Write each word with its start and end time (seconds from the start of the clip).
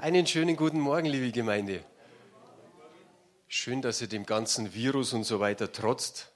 Einen 0.00 0.26
schönen 0.26 0.56
guten 0.56 0.80
Morgen, 0.80 1.04
liebe 1.04 1.30
Gemeinde. 1.30 1.84
Schön, 3.48 3.82
dass 3.82 4.00
ihr 4.00 4.08
dem 4.08 4.24
ganzen 4.24 4.72
Virus 4.72 5.12
und 5.12 5.24
so 5.24 5.40
weiter 5.40 5.72
trotzt, 5.72 6.32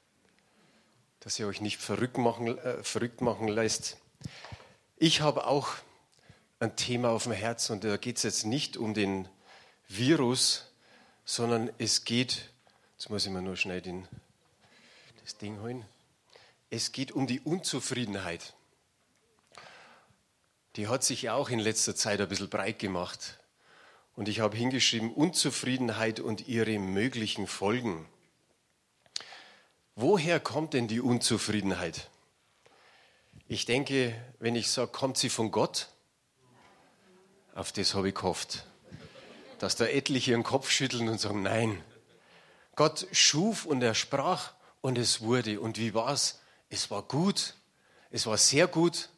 dass 1.20 1.38
ihr 1.38 1.46
euch 1.46 1.62
nicht 1.62 1.78
verrückt 1.78 2.18
machen, 2.18 2.58
äh, 2.58 2.82
verrückt 2.82 3.22
machen 3.22 3.48
lässt. 3.48 3.96
Ich 4.98 5.22
habe 5.22 5.46
auch 5.46 5.68
ein 6.60 6.76
Thema 6.76 7.08
auf 7.08 7.22
dem 7.22 7.32
Herzen 7.32 7.72
und 7.72 7.84
da 7.84 7.96
geht 7.96 8.18
es 8.18 8.22
jetzt 8.24 8.44
nicht 8.44 8.76
um 8.76 8.92
den 8.92 9.30
Virus, 9.88 10.70
sondern 11.24 11.70
es 11.78 12.04
geht, 12.04 12.50
jetzt 12.98 13.08
muss 13.08 13.24
ich 13.24 13.32
mir 13.32 13.40
nur 13.40 13.56
schnell 13.56 13.80
den, 13.80 14.06
das 15.22 15.38
Ding 15.38 15.58
holen, 15.62 15.86
es 16.68 16.92
geht 16.92 17.12
um 17.12 17.26
die 17.26 17.40
Unzufriedenheit. 17.40 18.52
Die 20.76 20.86
hat 20.86 21.02
sich 21.02 21.22
ja 21.22 21.32
auch 21.32 21.48
in 21.48 21.60
letzter 21.60 21.96
Zeit 21.96 22.20
ein 22.20 22.28
bisschen 22.28 22.50
breit 22.50 22.78
gemacht. 22.78 23.38
Und 24.16 24.28
ich 24.28 24.40
habe 24.40 24.56
hingeschrieben, 24.56 25.12
Unzufriedenheit 25.12 26.20
und 26.20 26.46
ihre 26.46 26.78
möglichen 26.78 27.46
Folgen. 27.46 28.06
Woher 29.96 30.40
kommt 30.40 30.74
denn 30.74 30.88
die 30.88 31.00
Unzufriedenheit? 31.00 32.10
Ich 33.46 33.64
denke, 33.64 34.14
wenn 34.38 34.56
ich 34.56 34.70
sage, 34.70 34.90
kommt 34.90 35.18
sie 35.18 35.28
von 35.28 35.50
Gott? 35.50 35.88
Auf 37.54 37.72
das 37.72 37.94
habe 37.94 38.08
ich 38.08 38.14
gehofft. 38.14 38.64
Dass 39.58 39.76
da 39.76 39.86
etliche 39.86 40.32
ihren 40.32 40.42
Kopf 40.42 40.70
schütteln 40.70 41.08
und 41.08 41.20
sagen, 41.20 41.42
nein. 41.42 41.82
Gott 42.76 43.06
schuf 43.12 43.66
und 43.66 43.82
er 43.82 43.94
sprach 43.94 44.52
und 44.80 44.98
es 44.98 45.20
wurde. 45.20 45.60
Und 45.60 45.78
wie 45.78 45.94
war 45.94 46.12
es? 46.12 46.40
Es 46.70 46.90
war 46.90 47.02
gut. 47.02 47.54
Es 48.10 48.26
war 48.26 48.38
sehr 48.38 48.66
gut. 48.66 49.10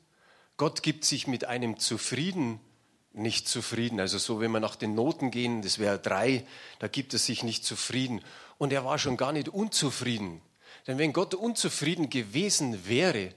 Gott 0.56 0.82
gibt 0.82 1.04
sich 1.04 1.26
mit 1.26 1.44
einem 1.44 1.78
zufrieden 1.78 2.60
nicht 3.16 3.48
zufrieden. 3.48 4.00
Also 4.00 4.18
so, 4.18 4.40
wenn 4.40 4.50
wir 4.50 4.60
nach 4.60 4.76
den 4.76 4.94
Noten 4.94 5.30
gehen, 5.30 5.62
das 5.62 5.78
wäre 5.78 5.98
drei, 5.98 6.46
da 6.78 6.88
gibt 6.88 7.12
er 7.12 7.18
sich 7.18 7.42
nicht 7.42 7.64
zufrieden. 7.64 8.22
Und 8.58 8.72
er 8.72 8.84
war 8.84 8.98
schon 8.98 9.16
gar 9.16 9.32
nicht 9.32 9.48
unzufrieden. 9.48 10.40
Denn 10.86 10.98
wenn 10.98 11.12
Gott 11.12 11.34
unzufrieden 11.34 12.10
gewesen 12.10 12.86
wäre, 12.88 13.34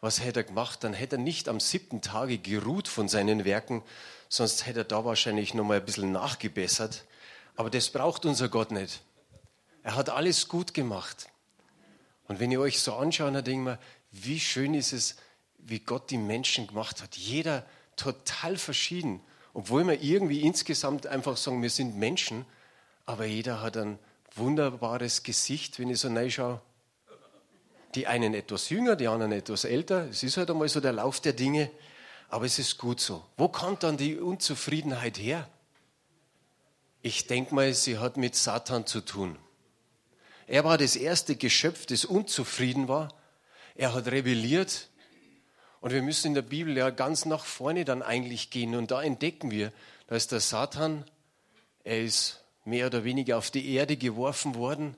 was 0.00 0.20
hätte 0.20 0.40
er 0.40 0.44
gemacht? 0.44 0.84
Dann 0.84 0.92
hätte 0.92 1.16
er 1.16 1.22
nicht 1.22 1.48
am 1.48 1.60
siebten 1.60 2.02
Tage 2.02 2.38
geruht 2.38 2.88
von 2.88 3.08
seinen 3.08 3.44
Werken, 3.44 3.82
sonst 4.28 4.66
hätte 4.66 4.80
er 4.80 4.84
da 4.84 5.04
wahrscheinlich 5.04 5.54
noch 5.54 5.64
mal 5.64 5.78
ein 5.78 5.84
bisschen 5.84 6.12
nachgebessert. 6.12 7.04
Aber 7.56 7.70
das 7.70 7.90
braucht 7.90 8.24
unser 8.24 8.48
Gott 8.48 8.72
nicht. 8.72 9.02
Er 9.82 9.94
hat 9.94 10.10
alles 10.10 10.48
gut 10.48 10.74
gemacht. 10.74 11.28
Und 12.28 12.40
wenn 12.40 12.50
ihr 12.50 12.60
euch 12.60 12.80
so 12.80 12.94
anschaut, 12.94 13.34
dann 13.34 13.44
denkt 13.44 13.64
man, 13.64 13.78
wie 14.10 14.40
schön 14.40 14.74
ist 14.74 14.92
es, 14.92 15.16
wie 15.58 15.80
Gott 15.80 16.10
die 16.10 16.18
Menschen 16.18 16.66
gemacht 16.66 17.02
hat. 17.02 17.16
Jeder 17.16 17.64
total 18.02 18.56
verschieden. 18.56 19.20
Obwohl 19.54 19.86
wir 19.86 20.02
irgendwie 20.02 20.40
insgesamt 20.40 21.06
einfach 21.06 21.36
sagen, 21.36 21.62
wir 21.62 21.70
sind 21.70 21.96
Menschen, 21.96 22.44
aber 23.06 23.26
jeder 23.26 23.60
hat 23.60 23.76
ein 23.76 23.98
wunderbares 24.34 25.22
Gesicht, 25.22 25.78
wenn 25.78 25.90
ich 25.90 26.00
so 26.00 26.08
reinschaue. 26.08 26.60
Die 27.94 28.06
einen 28.06 28.34
etwas 28.34 28.70
jünger, 28.70 28.96
die 28.96 29.06
anderen 29.06 29.32
etwas 29.32 29.64
älter. 29.64 30.08
Es 30.08 30.22
ist 30.22 30.36
halt 30.38 30.50
einmal 30.50 30.68
so 30.68 30.80
der 30.80 30.94
Lauf 30.94 31.20
der 31.20 31.34
Dinge, 31.34 31.70
aber 32.30 32.46
es 32.46 32.58
ist 32.58 32.78
gut 32.78 33.00
so. 33.00 33.22
Wo 33.36 33.48
kommt 33.48 33.82
dann 33.82 33.98
die 33.98 34.16
Unzufriedenheit 34.16 35.18
her? 35.18 35.48
Ich 37.02 37.26
denke 37.26 37.54
mal, 37.54 37.74
sie 37.74 37.98
hat 37.98 38.16
mit 38.16 38.34
Satan 38.34 38.86
zu 38.86 39.02
tun. 39.02 39.36
Er 40.46 40.64
war 40.64 40.78
das 40.78 40.96
erste 40.96 41.36
Geschöpf, 41.36 41.84
das 41.86 42.04
unzufrieden 42.04 42.88
war. 42.88 43.14
Er 43.74 43.92
hat 43.92 44.06
rebelliert 44.06 44.88
und 45.82 45.90
wir 45.90 46.00
müssen 46.00 46.28
in 46.28 46.34
der 46.34 46.42
Bibel 46.42 46.76
ja 46.76 46.90
ganz 46.90 47.24
nach 47.24 47.44
vorne 47.44 47.84
dann 47.84 48.02
eigentlich 48.02 48.50
gehen. 48.50 48.76
Und 48.76 48.92
da 48.92 49.02
entdecken 49.02 49.50
wir, 49.50 49.72
da 50.06 50.14
ist 50.14 50.30
der 50.30 50.38
Satan, 50.38 51.04
er 51.82 52.00
ist 52.00 52.44
mehr 52.64 52.86
oder 52.86 53.02
weniger 53.02 53.36
auf 53.36 53.50
die 53.50 53.74
Erde 53.74 53.96
geworfen 53.96 54.54
worden. 54.54 54.96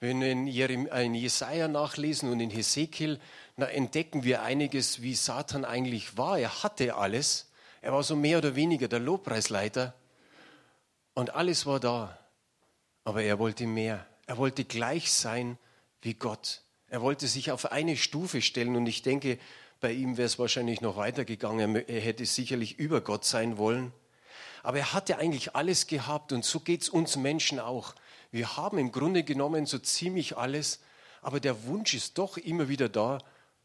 Wenn 0.00 0.22
wir 0.22 0.70
in 0.70 1.14
Jesaja 1.14 1.68
nachlesen 1.68 2.32
und 2.32 2.40
in 2.40 2.48
Hesekiel, 2.48 3.20
da 3.58 3.66
entdecken 3.66 4.24
wir 4.24 4.42
einiges, 4.42 5.02
wie 5.02 5.14
Satan 5.14 5.66
eigentlich 5.66 6.16
war. 6.16 6.38
Er 6.38 6.62
hatte 6.62 6.94
alles. 6.94 7.50
Er 7.82 7.92
war 7.92 8.02
so 8.02 8.16
mehr 8.16 8.38
oder 8.38 8.56
weniger 8.56 8.88
der 8.88 9.00
Lobpreisleiter. 9.00 9.94
Und 11.12 11.34
alles 11.34 11.66
war 11.66 11.80
da. 11.80 12.18
Aber 13.04 13.22
er 13.22 13.38
wollte 13.38 13.66
mehr. 13.66 14.06
Er 14.24 14.38
wollte 14.38 14.64
gleich 14.64 15.12
sein 15.12 15.58
wie 16.00 16.14
Gott. 16.14 16.62
Er 16.88 17.02
wollte 17.02 17.28
sich 17.28 17.50
auf 17.50 17.72
eine 17.72 17.98
Stufe 17.98 18.40
stellen. 18.40 18.74
Und 18.74 18.86
ich 18.86 19.02
denke, 19.02 19.38
bei 19.84 19.92
ihm 19.92 20.16
wäre 20.16 20.24
es 20.24 20.38
wahrscheinlich 20.38 20.80
noch 20.80 20.96
weitergegangen. 20.96 21.76
Er 21.76 22.00
hätte 22.00 22.24
sicherlich 22.24 22.78
über 22.78 23.02
Gott 23.02 23.26
sein 23.26 23.58
wollen. 23.58 23.92
Aber 24.62 24.78
er 24.78 24.94
hatte 24.94 25.18
eigentlich 25.18 25.54
alles 25.54 25.86
gehabt 25.86 26.32
und 26.32 26.42
so 26.42 26.60
geht 26.60 26.80
es 26.80 26.88
uns 26.88 27.16
Menschen 27.16 27.60
auch. 27.60 27.94
Wir 28.30 28.56
haben 28.56 28.78
im 28.78 28.92
Grunde 28.92 29.24
genommen 29.24 29.66
so 29.66 29.78
ziemlich 29.78 30.38
alles, 30.38 30.80
aber 31.20 31.38
der 31.38 31.64
Wunsch 31.64 31.92
ist 31.92 32.16
doch 32.16 32.38
immer 32.38 32.70
wieder 32.70 32.88
da, 32.88 33.18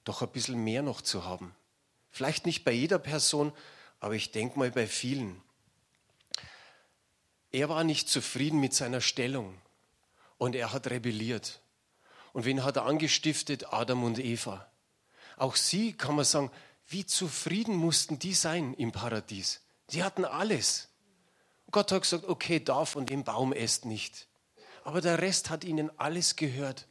doch 0.03 0.22
ein 0.22 0.28
bisschen 0.28 0.62
mehr 0.62 0.81
noch 0.81 1.00
zu 1.00 1.24
haben. 1.24 1.56
Vielleicht 2.12 2.46
nicht 2.46 2.66
bei 2.66 2.74
jeder 2.74 3.00
Person, 3.00 3.53
aber 4.02 4.16
ich 4.16 4.34
denke 4.34 4.59
mal 4.59 4.72
bei 4.72 4.88
vielen. 4.88 5.41
Er 7.53 7.69
war 7.69 7.85
nicht 7.85 8.09
zufrieden 8.09 8.59
mit 8.59 8.74
seiner 8.74 9.00
Stellung 9.00 9.56
und 10.38 10.53
er 10.53 10.74
hat 10.74 10.90
rebelliert. 10.90 11.62
Und 12.34 12.44
wen 12.44 12.66
hat 12.66 12.75
er 12.75 12.88
angestiftet? 12.88 13.72
Adam 13.72 14.03
und 14.03 14.19
Eva. 14.19 14.69
Auch 15.40 15.56
sie, 15.56 15.94
kann 15.94 16.16
man 16.16 16.26
sagen, 16.26 16.52
wie 16.88 17.06
zufrieden 17.06 17.76
mussten 17.76 18.20
die 18.20 18.34
sein 18.34 18.74
im 18.76 18.92
Paradies. 18.92 19.62
Sie 19.88 20.04
hatten 20.04 20.26
alles. 20.26 20.90
Gott 21.72 21.92
hat 21.92 22.02
gesagt, 22.02 22.26
okay, 22.26 22.60
da 22.60 22.86
von 22.86 23.06
dem 23.06 23.24
Baum 23.24 23.54
esst 23.54 23.86
nicht. 23.86 24.28
Aber 24.84 25.02
der 25.02 25.22
Rest 25.22 25.50
hat 25.50 25.64
ihnen 25.64 25.92
alles 25.98 26.36
gehört. 26.36 26.88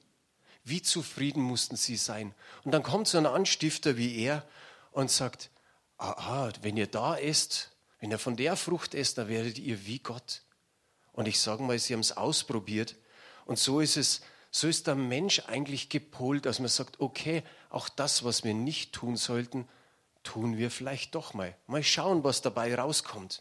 Wie 0.65 0.83
zufrieden 0.83 1.43
mussten 1.43 1.77
sie 1.77 1.97
sein? 1.97 2.35
Und 2.65 2.73
dann 2.73 2.83
kommt 2.83 3.09
so 3.09 3.19
ein 3.19 3.27
Anstifter 3.27 3.97
wie 3.97 4.19
er 4.19 4.47
und 4.93 5.11
sagt, 5.11 5.51
aha, 5.99 6.51
wenn 6.63 6.77
ihr 6.77 6.87
da 6.87 7.17
esst, 7.17 7.73
wenn 8.01 8.11
ihr 8.11 8.19
von 8.19 8.37
der 8.37 8.57
Frucht 8.57 8.95
esst, 8.95 9.19
dann 9.19 9.29
werdet 9.29 9.59
ihr 9.59 9.87
wie 9.87 9.99
Gott. 9.99 10.43
Und 11.13 11.27
ich 11.27 11.41
sage 11.41 11.63
mal, 11.63 11.79
sie 11.79 11.93
haben 11.93 12.01
es 12.01 12.17
ausprobiert. 12.17 12.97
Und 13.45 13.59
so 13.59 13.81
ist 13.81 13.97
es 13.97 14.21
so 14.59 14.67
ist 14.67 14.89
der 14.89 14.97
Mensch 14.97 15.43
eigentlich 15.47 15.89
gepolt, 15.89 16.45
dass 16.45 16.59
man 16.59 16.69
sagt, 16.69 16.99
okay, 16.99 17.45
auch 17.71 17.89
das, 17.89 18.25
was 18.25 18.43
wir 18.43 18.55
nicht 18.55 18.93
tun 18.93 19.17
sollten, 19.17 19.69
tun 20.25 20.57
wir 20.57 20.73
vielleicht 20.73 21.15
doch 21.15 21.33
mal. 21.33 21.57
Mal 21.69 21.85
schauen, 21.85 22.25
was 22.25 22.43
dabei 22.43 22.75
rauskommt. 22.75 23.39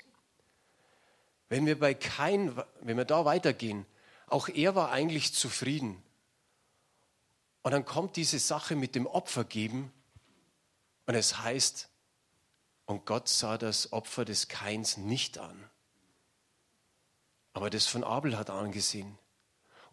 Wenn 1.49 1.65
wir 1.65 1.79
bei 1.79 1.95
kein, 1.95 2.55
wenn 2.81 2.97
wir 2.97 3.05
da 3.05 3.25
weitergehen, 3.25 3.87
auch 4.27 4.47
er 4.47 4.75
war 4.75 4.91
eigentlich 4.91 5.33
zufrieden. 5.33 6.03
Und 7.63 7.71
dann 7.71 7.83
kommt 7.85 8.15
diese 8.15 8.37
Sache 8.37 8.75
mit 8.75 8.93
dem 8.93 9.07
Opfer 9.07 9.43
geben 9.43 9.91
und 11.07 11.15
es 11.15 11.39
heißt, 11.39 11.89
und 12.85 13.07
Gott 13.07 13.27
sah 13.27 13.57
das 13.57 13.91
Opfer 13.91 14.23
des 14.23 14.49
Kains 14.49 14.97
nicht 14.97 15.39
an. 15.39 15.67
Aber 17.53 17.71
das 17.71 17.87
von 17.87 18.03
Abel 18.03 18.37
hat 18.37 18.51
angesehen. 18.51 19.17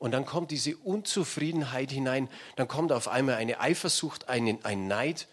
Und 0.05 0.11
dann 0.11 0.27
kommt 0.27 0.51
diese 0.51 0.77
Unzufriedenheit 0.77 1.91
hinein, 1.91 2.29
dann 2.57 2.69
kommt 2.69 2.93
auf 2.93 3.09
einmal 3.09 3.37
eine 3.37 3.59
Eifersucht, 3.59 4.29
ein, 4.29 4.63
ein 4.63 4.87
Neid. 4.87 5.29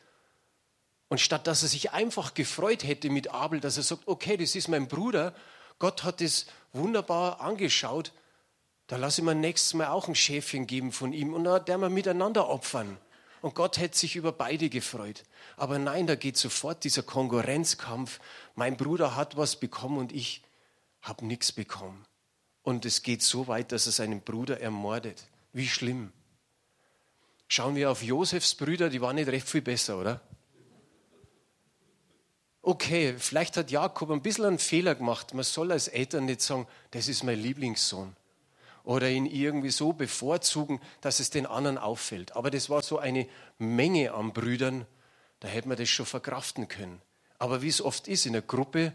Und 1.10 1.20
statt 1.20 1.46
dass 1.46 1.64
er 1.64 1.68
sich 1.68 1.92
einfach 1.92 2.36
gefreut 2.36 2.86
hätte 2.86 3.10
mit 3.10 3.34
Abel, 3.34 3.60
dass 3.60 3.76
er 3.76 3.84
sagt, 3.84 4.04
okay, 4.08 4.38
das 4.38 4.56
ist 4.56 4.70
mein 4.70 4.88
Bruder, 4.88 5.36
Gott 5.78 6.06
hat 6.06 6.22
es 6.22 6.46
wunderbar 6.72 7.42
angeschaut, 7.42 8.14
da 8.88 8.96
lasse 8.96 9.20
ich 9.20 9.26
mir 9.26 9.36
nächstes 9.36 9.74
Mal 9.74 9.88
auch 9.88 10.08
ein 10.08 10.16
Schäfchen 10.16 10.68
geben 10.68 10.94
von 10.94 11.12
ihm 11.12 11.34
und 11.34 11.44
dann 11.44 11.68
werden 11.68 11.82
wir 11.82 11.90
miteinander 11.90 12.48
opfern. 12.48 12.98
Und 13.42 13.56
Gott 13.56 13.78
hätte 13.78 13.98
sich 13.98 14.16
über 14.16 14.32
beide 14.32 14.70
gefreut. 14.70 15.26
Aber 15.58 15.80
nein, 15.80 16.08
da 16.08 16.16
geht 16.16 16.38
sofort 16.38 16.86
dieser 16.86 17.04
Konkurrenzkampf. 17.04 18.22
Mein 18.56 18.78
Bruder 18.78 19.18
hat 19.18 19.36
was 19.36 19.58
bekommen 19.58 19.98
und 19.98 20.14
ich 20.14 20.44
habe 21.02 21.26
nichts 21.26 21.52
bekommen. 21.52 22.06
Und 22.64 22.86
es 22.86 23.02
geht 23.02 23.24
so 23.24 23.48
weit, 23.48 23.72
dass 23.72 23.86
er 23.86 23.92
seinen 23.92 24.22
Bruder 24.22 24.60
ermordet. 24.60 25.26
Wie 25.54 25.68
schlimm. 25.68 26.12
Schauen 27.48 27.76
wir 27.76 27.92
auf 27.92 28.04
Josefs 28.04 28.56
Brüder, 28.56 28.90
die 28.90 29.02
waren 29.02 29.16
nicht 29.16 29.28
recht 29.28 29.50
viel 29.50 29.62
besser, 29.62 30.00
oder? 30.00 30.22
Okay, 32.62 33.16
vielleicht 33.18 33.58
hat 33.58 33.72
Jakob 33.72 34.12
ein 34.12 34.22
bisschen 34.22 34.46
einen 34.46 34.60
Fehler 34.60 34.94
gemacht. 34.94 35.34
Man 35.34 35.44
soll 35.44 35.72
als 35.72 35.88
Eltern 35.88 36.26
nicht 36.26 36.42
sagen, 36.42 36.68
das 36.92 37.08
ist 37.08 37.24
mein 37.24 37.40
Lieblingssohn. 37.40 38.16
Oder 38.84 39.10
ihn 39.10 39.26
irgendwie 39.26 39.72
so 39.72 39.94
bevorzugen, 39.94 40.80
dass 41.02 41.20
es 41.20 41.32
den 41.32 41.48
anderen 41.48 41.80
auffällt. 41.80 42.36
Aber 42.36 42.52
das 42.52 42.70
war 42.70 42.84
so 42.84 43.00
eine 43.00 43.28
Menge 43.58 44.14
an 44.14 44.32
Brüdern, 44.32 44.86
da 45.40 45.48
hätte 45.48 45.68
man 45.68 45.78
das 45.78 45.90
schon 45.90 46.06
verkraften 46.06 46.68
können. 46.68 47.02
Aber 47.40 47.64
wie 47.64 47.68
es 47.68 47.82
oft 47.82 48.08
ist, 48.08 48.28
in 48.28 48.34
der 48.34 48.44
Gruppe 48.44 48.94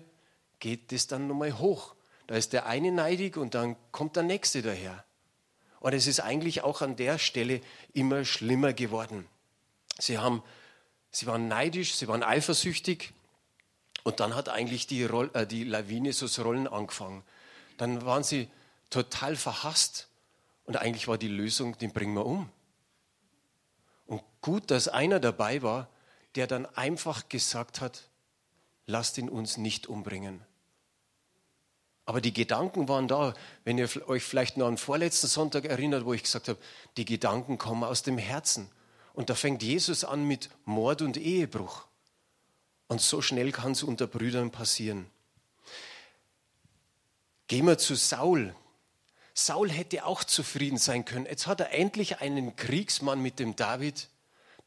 geht 0.61 0.93
das 0.93 1.09
dann 1.09 1.27
nochmal 1.27 1.59
hoch. 1.59 1.96
Da 2.27 2.35
ist 2.35 2.53
der 2.53 2.67
eine 2.67 2.91
neidig 2.91 3.37
und 3.37 3.55
dann 3.55 3.77
kommt 3.93 4.17
der 4.17 4.23
nächste 4.23 4.63
daher. 4.63 5.05
Und 5.81 5.93
es 5.93 6.07
ist 6.07 6.21
eigentlich 6.21 6.63
auch 6.63 6.83
an 6.83 6.97
der 6.97 7.19
Stelle 7.19 7.61
immer 7.93 8.25
schlimmer 8.25 8.73
geworden. 8.73 9.27
Sie, 9.99 10.19
haben, 10.19 10.43
sie 11.11 11.27
waren 11.27 11.49
neidisch, 11.49 11.95
sie 11.95 12.09
waren 12.09 12.23
eifersüchtig 12.23 13.13
Und 14.03 14.21
dann 14.21 14.35
hat 14.35 14.49
eigentlich 14.49 14.87
die, 14.87 15.05
Roll, 15.05 15.31
äh, 15.35 15.47
die 15.47 15.65
Lawine 15.65 16.13
so 16.13 16.27
das 16.27 16.39
Rollen 16.45 16.69
angefangen. 16.69 17.25
Dann 17.77 18.05
waren 18.05 18.23
sie 18.23 18.49
total 18.89 19.37
verhasst. 19.37 20.09
Und 20.65 20.77
eigentlich 20.77 21.09
war 21.09 21.19
die 21.19 21.29
Lösung, 21.29 21.77
den 21.79 21.93
bringen 21.93 22.15
wir 22.15 22.25
um. 22.25 22.49
Und 24.07 24.23
gut, 24.41 24.71
dass 24.71 24.87
einer 24.89 25.19
dabei 25.19 25.63
war, 25.63 25.89
der 26.37 26.47
dann 26.47 26.67
einfach 26.67 27.29
gesagt 27.29 27.81
hat, 27.81 28.09
lasst 28.87 29.19
ihn 29.19 29.29
uns 29.29 29.57
nicht 29.57 29.89
umbringen. 29.89 30.46
Aber 32.07 32.21
die 32.21 32.33
Gedanken 32.33 32.89
waren 32.89 33.09
da. 33.09 33.35
Wenn 33.65 33.79
ihr 33.79 33.89
euch 34.09 34.23
vielleicht 34.23 34.57
noch 34.57 34.69
an 34.69 34.79
vorletzten 34.79 35.27
Sonntag 35.27 35.65
erinnert, 35.65 36.05
wo 36.05 36.15
ich 36.15 36.23
gesagt 36.23 36.49
habe, 36.49 36.59
die 36.97 37.05
Gedanken 37.05 37.59
kommen 37.59 37.85
aus 37.85 38.03
dem 38.03 38.17
Herzen. 38.17 38.71
Und 39.13 39.29
da 39.29 39.35
fängt 39.35 39.63
Jesus 39.63 40.05
an 40.05 40.25
mit 40.25 40.49
Mord 40.65 41.03
und 41.03 41.17
Ehebruch. 41.17 41.85
Und 42.87 43.01
so 43.01 43.21
schnell 43.21 43.51
kann 43.51 43.73
es 43.73 43.83
unter 43.83 44.07
Brüdern 44.07 44.53
passieren. 44.53 45.07
Gehen 47.49 47.67
wir 47.67 47.79
zu 47.79 47.97
Saul. 47.97 48.55
Saul 49.35 49.71
hätte 49.71 50.07
auch 50.07 50.25
zufrieden 50.25 50.79
sein 50.79 51.05
können. 51.05 51.27
Jetzt 51.27 51.47
hat 51.47 51.61
er 51.61 51.73
endlich 51.73 52.21
einen 52.21 52.57
Kriegsmann 52.57 53.21
mit 53.21 53.39
dem 53.39 53.57
David, 53.57 54.09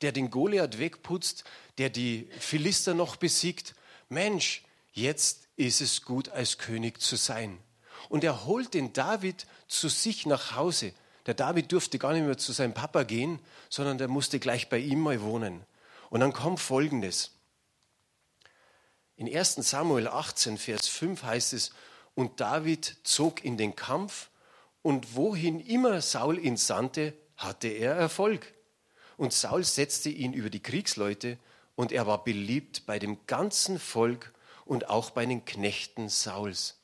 der 0.02 0.12
den 0.12 0.30
Goliath 0.30 0.78
wegputzt, 0.78 1.44
der 1.78 1.90
die 1.90 2.30
Philister 2.40 2.94
noch 2.94 3.16
besiegt. 3.16 3.76
Mensch, 4.10 4.64
jetzt 4.92 5.49
ist 5.60 5.82
es 5.82 6.04
gut, 6.04 6.30
als 6.30 6.58
König 6.58 7.02
zu 7.02 7.16
sein. 7.18 7.60
Und 8.08 8.24
er 8.24 8.46
holt 8.46 8.74
den 8.74 8.94
David 8.94 9.46
zu 9.68 9.90
sich 9.90 10.26
nach 10.26 10.56
Hause. 10.56 10.94
Der 11.26 11.34
David 11.34 11.72
durfte 11.72 12.00
gar 12.00 12.14
nicht 12.14 12.26
mehr 12.26 12.38
zu 12.38 12.54
seinem 12.54 12.74
Papa 12.74 13.04
gehen, 13.04 13.40
sondern 13.70 13.98
der 13.98 14.08
musste 14.08 14.40
gleich 14.40 14.70
bei 14.70 14.78
ihm 14.78 15.02
mal 15.02 15.22
wohnen. 15.22 15.62
Und 16.10 16.22
dann 16.22 16.34
kommt 16.34 16.60
Folgendes. 16.60 17.32
In 19.18 19.28
1 19.28 19.56
Samuel 19.56 20.08
18, 20.08 20.58
Vers 20.58 20.88
5 20.88 21.24
heißt 21.24 21.54
es, 21.54 21.72
und 22.16 22.40
David 22.40 22.98
zog 23.04 23.44
in 23.44 23.58
den 23.58 23.76
Kampf, 23.76 24.30
und 24.82 25.16
wohin 25.16 25.60
immer 25.60 26.02
Saul 26.02 26.40
ihn 26.40 26.56
sandte, 26.56 27.14
hatte 27.36 27.68
er 27.68 27.96
Erfolg. 27.96 28.54
Und 29.18 29.34
Saul 29.34 29.66
setzte 29.66 30.08
ihn 30.08 30.32
über 30.32 30.50
die 30.50 30.64
Kriegsleute, 30.64 31.38
und 31.76 31.92
er 31.92 32.08
war 32.08 32.24
beliebt 32.24 32.86
bei 32.86 32.98
dem 32.98 33.26
ganzen 33.28 33.78
Volk 33.78 34.34
und 34.70 34.88
auch 34.88 35.10
bei 35.10 35.26
den 35.26 35.46
Knechten 35.46 36.10
Sauls. 36.10 36.78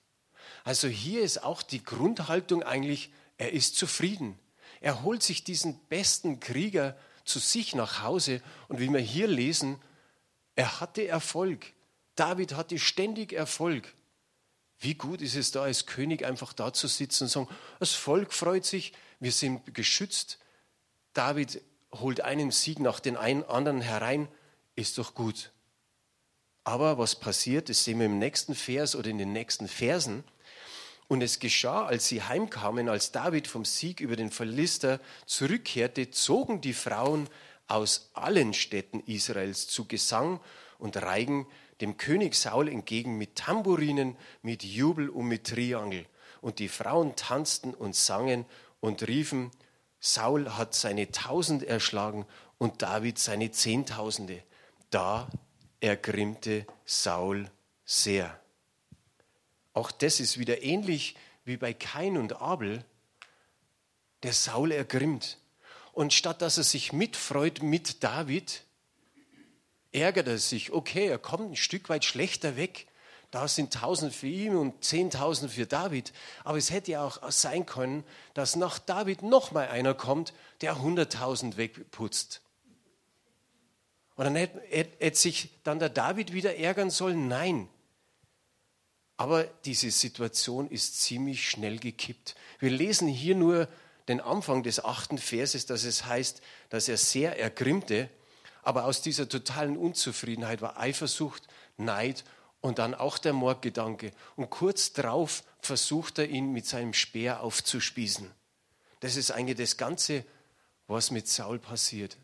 Also 0.64 0.88
hier 0.88 1.22
ist 1.22 1.44
auch 1.44 1.62
die 1.62 1.84
Grundhaltung 1.84 2.64
eigentlich, 2.64 3.12
er 3.38 3.54
ist 3.54 3.78
zufrieden. 3.78 4.40
Er 4.82 5.04
holt 5.04 5.22
sich 5.22 5.44
diesen 5.44 5.78
besten 5.88 6.40
Krieger 6.40 6.98
zu 7.26 7.38
sich 7.38 7.76
nach 7.76 8.02
Hause 8.02 8.42
und 8.70 8.80
wie 8.80 8.90
wir 8.90 9.00
hier 9.00 9.28
lesen, 9.28 9.80
er 10.56 10.80
hatte 10.80 11.08
Erfolg. 11.08 11.74
David 12.16 12.56
hatte 12.56 12.80
ständig 12.80 13.34
Erfolg. 13.34 13.94
Wie 14.80 14.96
gut 14.96 15.22
ist 15.22 15.36
es 15.36 15.52
da 15.52 15.62
als 15.62 15.86
König 15.86 16.26
einfach 16.26 16.54
da 16.54 16.74
zu 16.74 16.88
sitzen 16.88 17.26
und 17.26 17.30
sagen, 17.30 17.50
das 17.80 17.94
Volk 17.94 18.34
freut 18.34 18.66
sich, 18.66 18.94
wir 19.20 19.32
sind 19.32 19.76
geschützt. 19.76 20.40
David 21.14 21.62
holt 21.92 22.22
einen 22.22 22.50
Sieg 22.50 22.80
nach 22.80 23.00
den 23.00 23.16
anderen 23.16 23.82
herein, 23.82 24.28
ist 24.76 24.98
doch 24.98 25.14
gut. 25.14 25.52
Aber 26.66 26.98
was 26.98 27.16
passiert, 27.16 27.70
das 27.70 27.84
sehen 27.84 28.00
wir 28.00 28.08
im 28.08 28.20
nächsten 28.20 28.56
Vers 28.56 28.96
oder 28.96 29.10
in 29.10 29.20
den 29.20 29.32
nächsten 29.32 29.68
Versen. 29.68 30.24
Und 31.08 31.22
es 31.22 31.40
geschah, 31.40 31.86
als 31.86 32.08
sie 32.08 32.24
heimkamen, 32.24 32.90
als 32.90 33.12
David 33.12 33.48
vom 33.48 33.64
Sieg 33.64 34.00
über 34.00 34.16
den 34.16 34.32
Philister 34.32 35.00
zurückkehrte, 35.28 36.10
zogen 36.10 36.62
die 36.62 36.74
Frauen 36.74 37.30
aus 37.68 38.10
allen 38.14 38.56
Städten 38.56 39.02
Israels 39.02 39.68
zu 39.68 39.86
Gesang 39.86 40.40
und 40.80 40.98
Reigen 40.98 41.46
dem 41.82 41.98
König 41.98 42.34
Saul 42.36 42.68
entgegen 42.68 43.18
mit 43.18 43.36
Tamburinen, 43.36 44.18
mit 44.42 44.64
Jubel 44.64 45.10
und 45.10 45.28
mit 45.28 45.46
Triangel. 45.46 46.08
Und 46.42 46.58
die 46.58 46.70
Frauen 46.70 47.16
tanzten 47.16 47.76
und 47.76 47.96
sangen 47.96 48.46
und 48.80 49.08
riefen, 49.08 49.52
Saul 50.00 50.52
hat 50.58 50.74
seine 50.74 51.12
Tausend 51.12 51.64
erschlagen 51.64 52.26
und 52.58 52.82
David 52.82 53.20
seine 53.20 53.52
Zehntausende. 53.52 54.42
Da 54.90 55.28
ergrimmte 55.86 56.66
Saul 56.84 57.50
sehr. 57.86 58.40
Auch 59.74 59.92
das 59.92 60.20
ist 60.20 60.40
wieder 60.40 60.64
ähnlich 60.64 61.16
wie 61.44 61.58
bei 61.58 61.74
Kain 61.74 62.18
und 62.18 62.42
Abel. 62.42 62.84
Der 64.24 64.34
Saul 64.34 64.72
ergrimmt. 64.72 65.38
Und 65.94 66.12
statt 66.12 66.42
dass 66.42 66.58
er 66.58 66.64
sich 66.64 66.92
mitfreut 66.92 67.62
mit 67.62 68.04
David, 68.04 68.64
ärgert 69.92 70.28
er 70.28 70.40
sich. 70.40 70.74
Okay, 70.74 71.06
er 71.08 71.20
kommt 71.20 71.52
ein 71.52 71.56
Stück 71.56 71.88
weit 71.90 72.04
schlechter 72.04 72.58
weg. 72.58 72.88
Da 73.30 73.48
sind 73.48 73.74
tausend 73.74 74.14
für 74.14 74.28
ihn 74.28 74.56
und 74.56 74.84
zehntausend 74.84 75.52
für 75.52 75.68
David. 75.68 76.14
Aber 76.44 76.58
es 76.58 76.72
hätte 76.72 76.92
ja 76.92 77.04
auch 77.04 77.32
sein 77.32 77.66
können, 77.66 78.04
dass 78.34 78.56
nach 78.56 78.80
David 78.80 79.22
noch 79.22 79.52
mal 79.52 79.68
einer 79.68 79.94
kommt, 79.94 80.34
der 80.62 80.82
hunderttausend 80.82 81.58
wegputzt. 81.58 82.42
Und 84.16 84.26
dann 84.26 84.36
hätte, 84.36 84.62
hätte 84.70 85.18
sich 85.18 85.50
dann 85.64 85.80
der 85.80 85.90
David 85.90 86.34
wieder 86.34 86.56
ärgern 86.56 86.90
sollen? 86.90 87.28
Nein. 87.28 87.70
Aber 89.18 89.46
diese 89.66 89.92
Situation 89.92 90.70
ist 90.70 91.02
ziemlich 91.02 91.50
schnell 91.50 91.80
gekippt. 91.80 92.36
Wir 92.60 92.70
lesen 92.70 93.08
hier 93.08 93.36
nur 93.36 93.68
den 94.08 94.22
Anfang 94.22 94.64
des 94.64 94.84
achten 94.84 95.18
Verses, 95.18 95.66
dass 95.66 95.84
es 95.84 96.06
heißt, 96.06 96.42
dass 96.70 96.88
er 96.88 96.98
sehr 96.98 97.40
ergrimmte, 97.40 98.10
aber 98.62 98.86
aus 98.86 99.02
dieser 99.02 99.30
totalen 99.30 99.78
Unzufriedenheit 99.78 100.62
war 100.62 100.80
Eifersucht, 100.80 101.44
Neid 101.78 102.24
und 102.62 102.80
dann 102.80 102.96
auch 102.96 103.18
der 103.18 103.34
Mordgedanke. 103.34 104.12
Und 104.36 104.50
kurz 104.50 104.94
darauf 104.94 105.44
versucht 105.60 106.20
er 106.20 106.28
ihn 106.28 106.52
mit 106.52 106.66
seinem 106.66 106.94
Speer 106.94 107.42
aufzuspießen. 107.42 108.32
Das 109.00 109.16
ist 109.16 109.32
eigentlich 109.32 109.58
das 109.58 109.78
Ganze, 109.78 110.26
was 110.88 111.12
mit 111.12 111.28
Saul 111.28 111.60
passiert. 111.60 112.18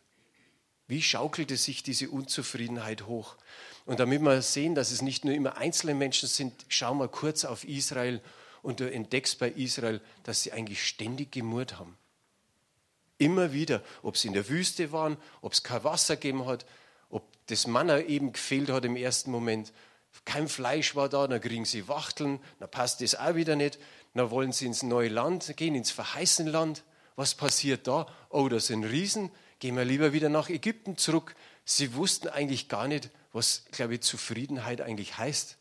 Wie 0.91 1.01
schaukelte 1.01 1.55
sich 1.55 1.83
diese 1.83 2.09
Unzufriedenheit 2.09 3.07
hoch? 3.07 3.37
Und 3.85 4.01
damit 4.01 4.21
wir 4.21 4.41
sehen, 4.41 4.75
dass 4.75 4.91
es 4.91 5.01
nicht 5.01 5.23
nur 5.23 5.33
immer 5.33 5.55
einzelne 5.55 5.95
Menschen 5.95 6.27
sind, 6.27 6.65
schau 6.67 6.93
mal 6.93 7.07
kurz 7.07 7.45
auf 7.45 7.63
Israel 7.63 8.19
und 8.61 8.81
du 8.81 8.91
entdeckst 8.91 9.39
bei 9.39 9.51
Israel, 9.51 10.01
dass 10.23 10.43
sie 10.43 10.51
eigentlich 10.51 10.85
ständig 10.85 11.31
gemurrt 11.31 11.79
haben. 11.79 11.97
Immer 13.19 13.53
wieder, 13.53 13.81
ob 14.03 14.17
sie 14.17 14.27
in 14.27 14.33
der 14.33 14.49
Wüste 14.49 14.91
waren, 14.91 15.15
ob 15.39 15.53
es 15.53 15.63
kein 15.63 15.81
Wasser 15.85 16.17
gegeben 16.17 16.45
hat, 16.45 16.65
ob 17.09 17.23
das 17.45 17.67
Manna 17.67 18.01
eben 18.01 18.33
gefehlt 18.33 18.69
hat 18.69 18.83
im 18.83 18.97
ersten 18.97 19.31
Moment, 19.31 19.71
kein 20.25 20.49
Fleisch 20.49 20.93
war 20.93 21.07
da, 21.07 21.25
dann 21.25 21.39
kriegen 21.39 21.63
sie 21.63 21.87
Wachteln, 21.87 22.41
dann 22.59 22.69
passt 22.69 22.99
das 22.99 23.15
auch 23.15 23.35
wieder 23.35 23.55
nicht, 23.55 23.79
dann 24.13 24.29
wollen 24.29 24.51
sie 24.51 24.65
ins 24.65 24.83
neue 24.83 25.07
Land 25.07 25.55
gehen, 25.55 25.73
ins 25.73 25.91
verheißene 25.91 26.51
Land. 26.51 26.83
Was 27.15 27.33
passiert 27.33 27.87
da? 27.87 28.07
Oh, 28.29 28.49
da 28.49 28.59
sind 28.59 28.83
Riesen, 28.83 29.31
gehen 29.61 29.77
wir 29.77 29.85
lieber 29.85 30.11
wieder 30.11 30.27
nach 30.27 30.49
Ägypten 30.49 30.97
zurück. 30.97 31.35
Sie 31.63 31.93
wussten 31.93 32.27
eigentlich 32.27 32.67
gar 32.67 32.87
nicht, 32.87 33.11
was, 33.31 33.63
glaube 33.71 33.93
ich, 33.93 34.01
Zufriedenheit 34.01 34.81
eigentlich 34.81 35.17
heißt. 35.17 35.57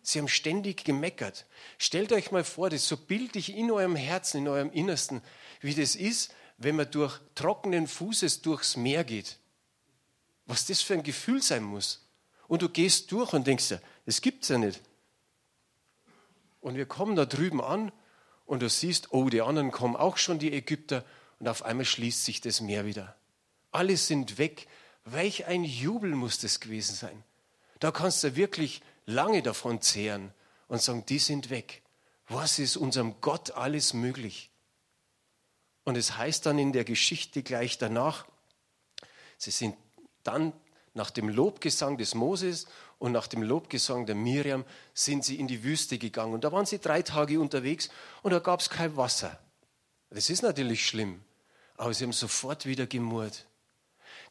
Sie 0.00 0.18
haben 0.20 0.28
ständig 0.28 0.84
gemeckert. 0.84 1.44
Stellt 1.76 2.12
euch 2.12 2.30
mal 2.30 2.44
vor, 2.44 2.70
das 2.70 2.86
so 2.86 2.96
bildlich 2.96 3.54
in 3.54 3.70
eurem 3.72 3.96
Herzen, 3.96 4.38
in 4.38 4.48
eurem 4.48 4.70
Innersten, 4.70 5.22
wie 5.60 5.74
das 5.74 5.96
ist, 5.96 6.32
wenn 6.56 6.76
man 6.76 6.90
durch 6.90 7.20
trockenen 7.34 7.88
Fußes 7.88 8.42
durchs 8.42 8.76
Meer 8.76 9.02
geht. 9.02 9.38
Was 10.46 10.64
das 10.64 10.80
für 10.80 10.94
ein 10.94 11.02
Gefühl 11.02 11.42
sein 11.42 11.64
muss. 11.64 12.06
Und 12.46 12.62
du 12.62 12.68
gehst 12.68 13.10
durch 13.10 13.32
und 13.32 13.46
denkst 13.48 13.72
ja, 13.72 13.80
das 14.06 14.22
gibt's 14.22 14.48
ja 14.48 14.56
nicht. 14.56 14.80
Und 16.60 16.76
wir 16.76 16.86
kommen 16.86 17.16
da 17.16 17.26
drüben 17.26 17.60
an 17.60 17.90
und 18.46 18.62
du 18.62 18.68
siehst, 18.68 19.12
oh, 19.12 19.28
die 19.28 19.42
anderen 19.42 19.72
kommen 19.72 19.96
auch 19.96 20.16
schon, 20.16 20.38
die 20.38 20.52
Ägypter, 20.52 21.04
und 21.38 21.48
auf 21.48 21.62
einmal 21.62 21.84
schließt 21.84 22.24
sich 22.24 22.40
das 22.40 22.60
Meer 22.60 22.84
wieder. 22.84 23.16
Alle 23.70 23.96
sind 23.96 24.38
weg. 24.38 24.66
Welch 25.04 25.46
ein 25.46 25.64
Jubel 25.64 26.14
muss 26.14 26.38
das 26.38 26.60
gewesen 26.60 26.94
sein. 26.94 27.24
Da 27.80 27.90
kannst 27.90 28.24
du 28.24 28.36
wirklich 28.36 28.82
lange 29.06 29.42
davon 29.42 29.80
zehren 29.80 30.32
und 30.66 30.82
sagen, 30.82 31.06
die 31.06 31.18
sind 31.18 31.50
weg. 31.50 31.82
Was 32.26 32.58
ist 32.58 32.76
unserem 32.76 33.20
Gott 33.20 33.52
alles 33.52 33.94
möglich? 33.94 34.50
Und 35.84 35.96
es 35.96 36.18
heißt 36.18 36.44
dann 36.44 36.58
in 36.58 36.72
der 36.72 36.84
Geschichte 36.84 37.42
gleich 37.42 37.78
danach, 37.78 38.26
sie 39.38 39.50
sind 39.50 39.76
dann 40.24 40.52
nach 40.92 41.10
dem 41.10 41.28
Lobgesang 41.28 41.96
des 41.96 42.14
Moses 42.14 42.66
und 42.98 43.12
nach 43.12 43.28
dem 43.28 43.42
Lobgesang 43.42 44.04
der 44.04 44.16
Miriam 44.16 44.64
sind 44.92 45.24
sie 45.24 45.38
in 45.38 45.46
die 45.46 45.62
Wüste 45.62 45.96
gegangen. 45.96 46.34
Und 46.34 46.44
da 46.44 46.52
waren 46.52 46.66
sie 46.66 46.80
drei 46.80 47.00
Tage 47.00 47.40
unterwegs 47.40 47.88
und 48.22 48.32
da 48.32 48.40
gab 48.40 48.60
es 48.60 48.68
kein 48.68 48.96
Wasser. 48.96 49.38
Das 50.10 50.28
ist 50.28 50.42
natürlich 50.42 50.84
schlimm 50.86 51.24
aber 51.78 51.94
sie 51.94 52.04
haben 52.04 52.12
sofort 52.12 52.66
wieder 52.66 52.86
gemurrt. 52.86 53.46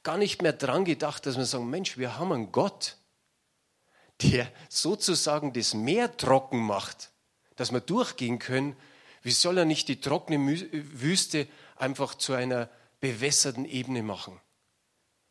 Gar 0.04 0.18
nicht 0.18 0.42
mehr 0.42 0.54
dran 0.54 0.86
gedacht, 0.86 1.26
dass 1.26 1.38
wir 1.38 1.46
sagen, 1.46 1.70
Mensch, 1.70 1.98
wir 1.98 2.20
haben 2.20 2.32
einen 2.32 2.52
Gott, 2.52 2.98
der 4.22 4.52
sozusagen 4.70 5.54
das 5.54 5.74
Meer 5.74 6.16
trocken 6.18 6.60
macht, 6.60 7.12
dass 7.56 7.72
wir 7.72 7.82
durchgehen 7.82 8.38
können. 8.40 8.76
Wie 9.22 9.32
soll 9.32 9.58
er 9.58 9.66
nicht 9.66 9.88
die 9.88 10.00
trockene 10.00 10.40
Wüste 10.40 11.48
einfach 11.76 12.16
zu 12.16 12.34
einer 12.34 12.70
bewässerten 13.00 13.66
Ebene 13.66 14.04
machen? 14.04 14.40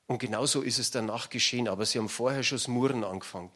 Und 0.07 0.19
genauso 0.19 0.63
ist 0.63 0.79
es 0.79 0.91
danach 0.91 1.31
geschehen, 1.31 1.69
aber 1.69 1.85
sie 1.85 1.99
haben 1.99 2.09
vorher 2.09 2.43
schon 2.43 2.59
das 2.59 2.69
Murren 2.69 3.05
angefangen. 3.05 3.51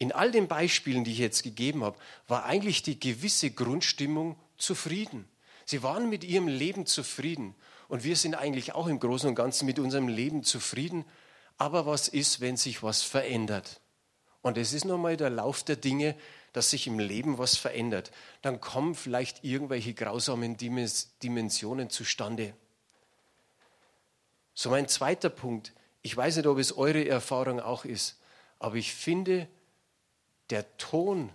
in 0.00 0.12
all 0.12 0.30
den 0.30 0.46
Beispielen, 0.46 1.02
die 1.04 1.12
ich 1.12 1.18
jetzt 1.18 1.42
gegeben 1.42 1.82
habe, 1.82 1.98
war 2.28 2.44
eigentlich 2.44 2.82
die 2.82 3.00
gewisse 3.00 3.50
Grundstimmung 3.50 4.36
zufrieden. 4.56 5.28
Sie 5.68 5.82
waren 5.82 6.08
mit 6.08 6.24
ihrem 6.24 6.48
Leben 6.48 6.86
zufrieden. 6.86 7.54
Und 7.88 8.02
wir 8.02 8.16
sind 8.16 8.34
eigentlich 8.34 8.74
auch 8.74 8.86
im 8.86 8.98
Großen 8.98 9.28
und 9.28 9.34
Ganzen 9.34 9.66
mit 9.66 9.78
unserem 9.78 10.08
Leben 10.08 10.42
zufrieden. 10.42 11.04
Aber 11.58 11.84
was 11.84 12.08
ist, 12.08 12.40
wenn 12.40 12.56
sich 12.56 12.82
was 12.82 13.02
verändert? 13.02 13.82
Und 14.40 14.56
es 14.56 14.72
ist 14.72 14.86
nun 14.86 15.02
mal 15.02 15.18
der 15.18 15.28
Lauf 15.28 15.62
der 15.62 15.76
Dinge, 15.76 16.16
dass 16.54 16.70
sich 16.70 16.86
im 16.86 16.98
Leben 16.98 17.36
was 17.36 17.58
verändert. 17.58 18.12
Dann 18.40 18.62
kommen 18.62 18.94
vielleicht 18.94 19.44
irgendwelche 19.44 19.92
grausamen 19.92 20.56
Dimensionen 20.56 21.90
zustande. 21.90 22.54
So 24.54 24.70
mein 24.70 24.88
zweiter 24.88 25.28
Punkt. 25.28 25.74
Ich 26.00 26.16
weiß 26.16 26.36
nicht, 26.36 26.46
ob 26.46 26.56
es 26.56 26.78
eure 26.78 27.06
Erfahrung 27.06 27.60
auch 27.60 27.84
ist, 27.84 28.18
aber 28.58 28.76
ich 28.76 28.94
finde, 28.94 29.46
der 30.48 30.78
Ton, 30.78 31.28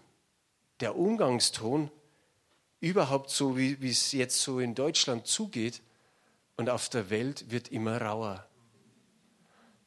der 0.79 0.95
Umgangston, 0.95 1.91
überhaupt 2.83 3.29
so, 3.29 3.57
wie, 3.57 3.77
es 3.89 4.11
jetzt 4.11 4.41
so 4.41 4.59
in 4.59 4.75
Deutschland 4.75 5.25
zugeht 5.25 5.81
und 6.57 6.69
auf 6.69 6.89
der 6.89 7.09
Welt, 7.09 7.49
wird 7.49 7.69
immer 7.69 8.01
rauer. 8.01 8.45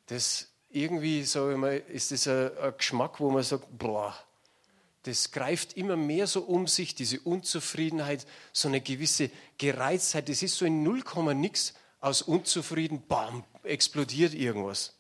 Das 0.07 0.49
irgendwie, 0.71 1.23
so 1.25 1.51
immer, 1.51 1.73
ist 1.73 2.11
das 2.11 2.27
ein, 2.27 2.57
ein 2.57 2.73
Geschmack, 2.79 3.21
wo 3.21 3.31
man 3.31 3.43
sagt, 3.43 3.67
boah, 3.77 4.17
das 5.03 5.31
greift 5.31 5.77
immer 5.77 5.97
mehr 5.97 6.27
so 6.27 6.41
um 6.41 6.67
sich, 6.67 6.95
diese 6.95 7.21
Unzufriedenheit, 7.21 8.27
so 8.55 8.69
eine 8.69 8.81
gewisse 8.81 9.31
Gereiztheit. 9.59 10.31
Das 10.31 10.43
ist 10.43 10.57
so 10.57 10.65
in 10.65 10.83
0, 10.83 11.03
nix 11.35 11.75
aus 12.01 12.23
Unzufrieden, 12.23 13.07
bam, 13.07 13.45
explodiert 13.63 14.33
irgendwas. 14.33 14.95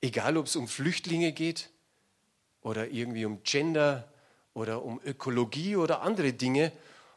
Egal, 0.00 0.36
ob 0.36 0.46
es 0.46 0.54
um 0.54 0.68
Flüchtlinge 0.68 1.32
geht 1.32 1.70
oder 2.60 2.88
irgendwie 2.88 3.24
um 3.24 3.42
Gender 3.42 4.08
oder 4.58 4.84
um 4.84 5.00
Ökologie 5.04 5.76
oder 5.76 6.02
andere 6.02 6.32
Dinge. 6.32 6.72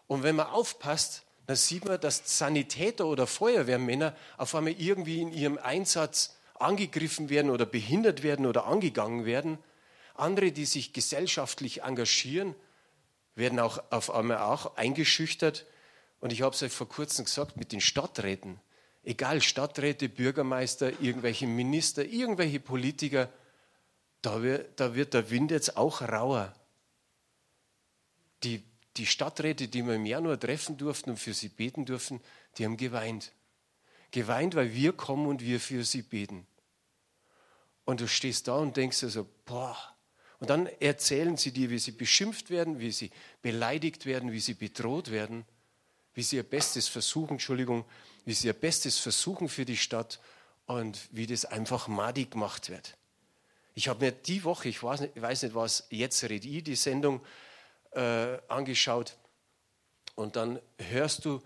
Und 0.08 0.24
wenn 0.24 0.36
man 0.36 0.48
aufpasst, 0.48 1.24
dann 1.48 1.56
sieht 1.56 1.86
man, 1.86 2.00
dass 2.00 2.38
Sanitäter 2.38 3.06
oder 3.08 3.28
Feuerwehrmänner 3.28 4.16
auf 4.38 4.56
einmal 4.56 4.74
irgendwie 4.74 5.22
in 5.22 5.34
ihrem 5.34 5.58
Einsatz 5.58 6.38
angegriffen 6.54 7.30
werden 7.30 7.50
oder 7.50 7.66
behindert 7.66 8.24
werden 8.24 8.46
oder 8.46 8.68
angegangen 8.68 9.26
werden. 9.26 9.58
Andere, 10.16 10.52
die 10.52 10.66
sich 10.66 10.94
gesellschaftlich 10.94 11.82
engagieren, 11.82 12.56
werden 13.36 13.60
auch 13.60 13.82
auf 13.90 14.14
einmal 14.14 14.38
auch 14.38 14.78
eingeschüchtert. 14.78 15.66
Und 16.20 16.32
ich 16.32 16.44
habe 16.44 16.54
es 16.56 16.62
euch 16.62 16.72
vor 16.72 16.88
kurzem 16.88 17.26
gesagt 17.26 17.58
mit 17.58 17.72
den 17.72 17.82
Stadträten. 17.82 18.60
Egal, 19.04 19.42
Stadträte, 19.42 20.10
Bürgermeister, 20.10 21.02
irgendwelche 21.02 21.48
Minister, 21.48 22.06
irgendwelche 22.06 22.60
Politiker, 22.60 23.30
da 24.22 24.44
wird, 24.44 24.80
da 24.80 24.94
wird 24.94 25.16
der 25.16 25.32
Wind 25.32 25.50
jetzt 25.50 25.76
auch 25.76 26.02
rauer. 26.04 26.54
Die, 28.44 28.64
die 28.98 29.06
Stadträte, 29.06 29.68
die 29.68 29.84
wir 29.84 29.96
im 29.96 30.06
Januar 30.06 30.40
treffen 30.40 30.78
durften 30.78 31.12
und 31.12 31.18
für 31.18 31.34
sie 31.34 31.50
beten 31.50 31.86
durften, 31.86 32.22
die 32.58 32.66
haben 32.66 32.78
geweint. 32.78 33.32
Geweint, 34.12 34.56
weil 34.56 34.74
wir 34.74 34.94
kommen 34.94 35.28
und 35.28 35.42
wir 35.42 35.60
für 35.60 35.84
sie 35.84 36.02
beten. 36.02 36.46
Und 37.86 38.02
du 38.02 38.08
stehst 38.08 38.48
da 38.48 38.56
und 38.56 38.78
denkst 38.78 39.00
dir 39.00 39.10
so, 39.10 39.28
boah. 39.46 39.78
Und 40.40 40.50
dann 40.50 40.66
erzählen 40.80 41.38
sie 41.38 41.52
dir, 41.52 41.70
wie 41.70 41.80
sie 41.80 41.92
beschimpft 41.92 42.50
werden, 42.50 42.80
wie 42.80 42.92
sie 42.92 43.12
beleidigt 43.42 44.06
werden, 44.06 44.32
wie 44.32 44.40
sie 44.40 44.56
bedroht 44.56 45.12
werden, 45.12 45.46
wie 46.14 46.24
sie 46.24 46.38
ihr 46.38 46.44
Bestes 46.44 46.88
versuchen, 46.88 47.34
Entschuldigung, 47.34 47.86
wie 48.26 48.34
sie 48.34 48.48
ihr 48.48 48.54
Bestes 48.54 48.98
versuchen 48.98 49.50
für 49.50 49.66
die 49.66 49.78
Stadt 49.78 50.20
und 50.66 51.00
wie 51.12 51.28
das 51.28 51.46
einfach 51.46 51.88
madig 51.88 52.32
gemacht 52.32 52.70
wird. 52.70 52.98
Ich 53.74 53.88
habe 53.88 54.06
mir 54.06 54.12
die 54.12 54.44
Woche, 54.44 54.68
ich 54.68 54.82
weiß 54.82 55.02
nicht, 55.02 55.16
ich 55.16 55.22
weiß 55.22 55.44
nicht 55.44 55.56
was, 55.56 55.88
jetzt 55.90 56.24
red 56.24 56.44
ich, 56.44 56.64
die 56.64 56.76
Sendung 56.76 57.22
äh, 57.92 58.38
angeschaut 58.48 59.18
und 60.16 60.36
dann 60.36 60.60
hörst 60.78 61.26
du, 61.26 61.42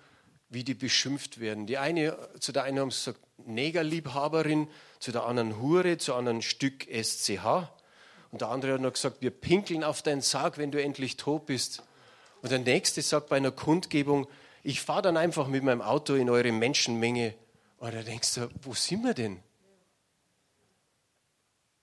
wie 0.50 0.64
die 0.64 0.74
beschimpft 0.74 1.40
werden. 1.40 1.66
Die 1.66 1.78
eine, 1.78 2.18
zu 2.40 2.52
der 2.52 2.64
einen 2.64 2.80
haben 2.80 2.92
sie 2.92 3.12
gesagt, 3.12 3.20
Negerliebhaberin, 3.46 4.68
zu 5.00 5.12
der 5.12 5.26
anderen 5.26 5.60
Hure, 5.60 5.98
zu 5.98 6.14
anderen 6.14 6.42
Stück 6.42 6.88
SCH. 6.88 7.70
Und 8.32 8.42
der 8.42 8.50
andere 8.50 8.74
hat 8.74 8.82
noch 8.82 8.94
gesagt, 8.94 9.22
wir 9.22 9.32
pinkeln 9.32 9.84
auf 9.84 10.02
deinen 10.02 10.22
Sarg, 10.22 10.58
wenn 10.58 10.72
du 10.72 10.82
endlich 10.82 11.18
tot 11.18 11.46
bist. 11.46 11.84
Und 12.42 12.52
der 12.52 12.60
nächste 12.60 13.02
sagt 13.02 13.30
bei 13.30 13.38
einer 13.38 13.52
Kundgebung, 13.52 14.28
ich 14.64 14.82
fahre 14.82 15.04
dann 15.04 15.18
einfach 15.18 15.48
mit 15.48 15.64
meinem 15.64 15.82
Auto 15.82 16.16
in 16.16 16.30
eure 16.30 16.52
Menschenmenge. 16.52 17.36
Und 17.78 17.94
da 17.94 18.02
denkst 18.02 18.36
du, 18.36 18.50
wo 18.62 18.74
sind 18.74 19.04
wir 19.04 19.14
denn? 19.14 19.40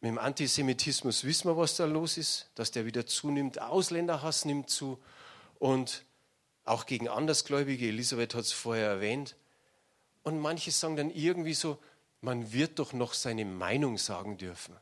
Mit 0.02 0.08
dem 0.08 0.18
Antisemitismus 0.18 1.22
wissen 1.22 1.48
wir, 1.48 1.56
was 1.56 1.76
da 1.76 1.84
los 1.84 2.18
ist, 2.18 2.50
dass 2.56 2.72
der 2.72 2.86
wieder 2.86 3.06
zunimmt. 3.06 3.60
Ausländerhass 3.60 4.44
nimmt 4.44 4.68
zu 4.68 5.00
und 5.60 6.04
auch 6.64 6.86
gegen 6.86 7.08
Andersgläubige. 7.08 7.86
Elisabeth 7.86 8.34
hat 8.34 8.42
es 8.42 8.50
vorher 8.50 8.88
erwähnt. 8.88 9.36
Und 10.24 10.40
manche 10.40 10.72
sagen 10.72 10.96
dann 10.96 11.10
irgendwie 11.10 11.54
so, 11.54 11.78
man 12.20 12.52
wird 12.52 12.80
doch 12.80 12.92
noch 12.92 13.14
seine 13.14 13.44
Meinung 13.44 13.96
sagen 13.96 14.38
dürfen. 14.38 14.76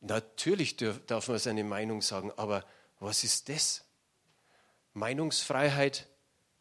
Natürlich 0.00 0.76
darf 0.76 1.26
man 1.26 1.38
seine 1.40 1.64
Meinung 1.64 2.02
sagen, 2.02 2.30
aber 2.36 2.64
was 3.00 3.24
ist 3.24 3.48
das? 3.48 3.84
Meinungsfreiheit 4.92 6.06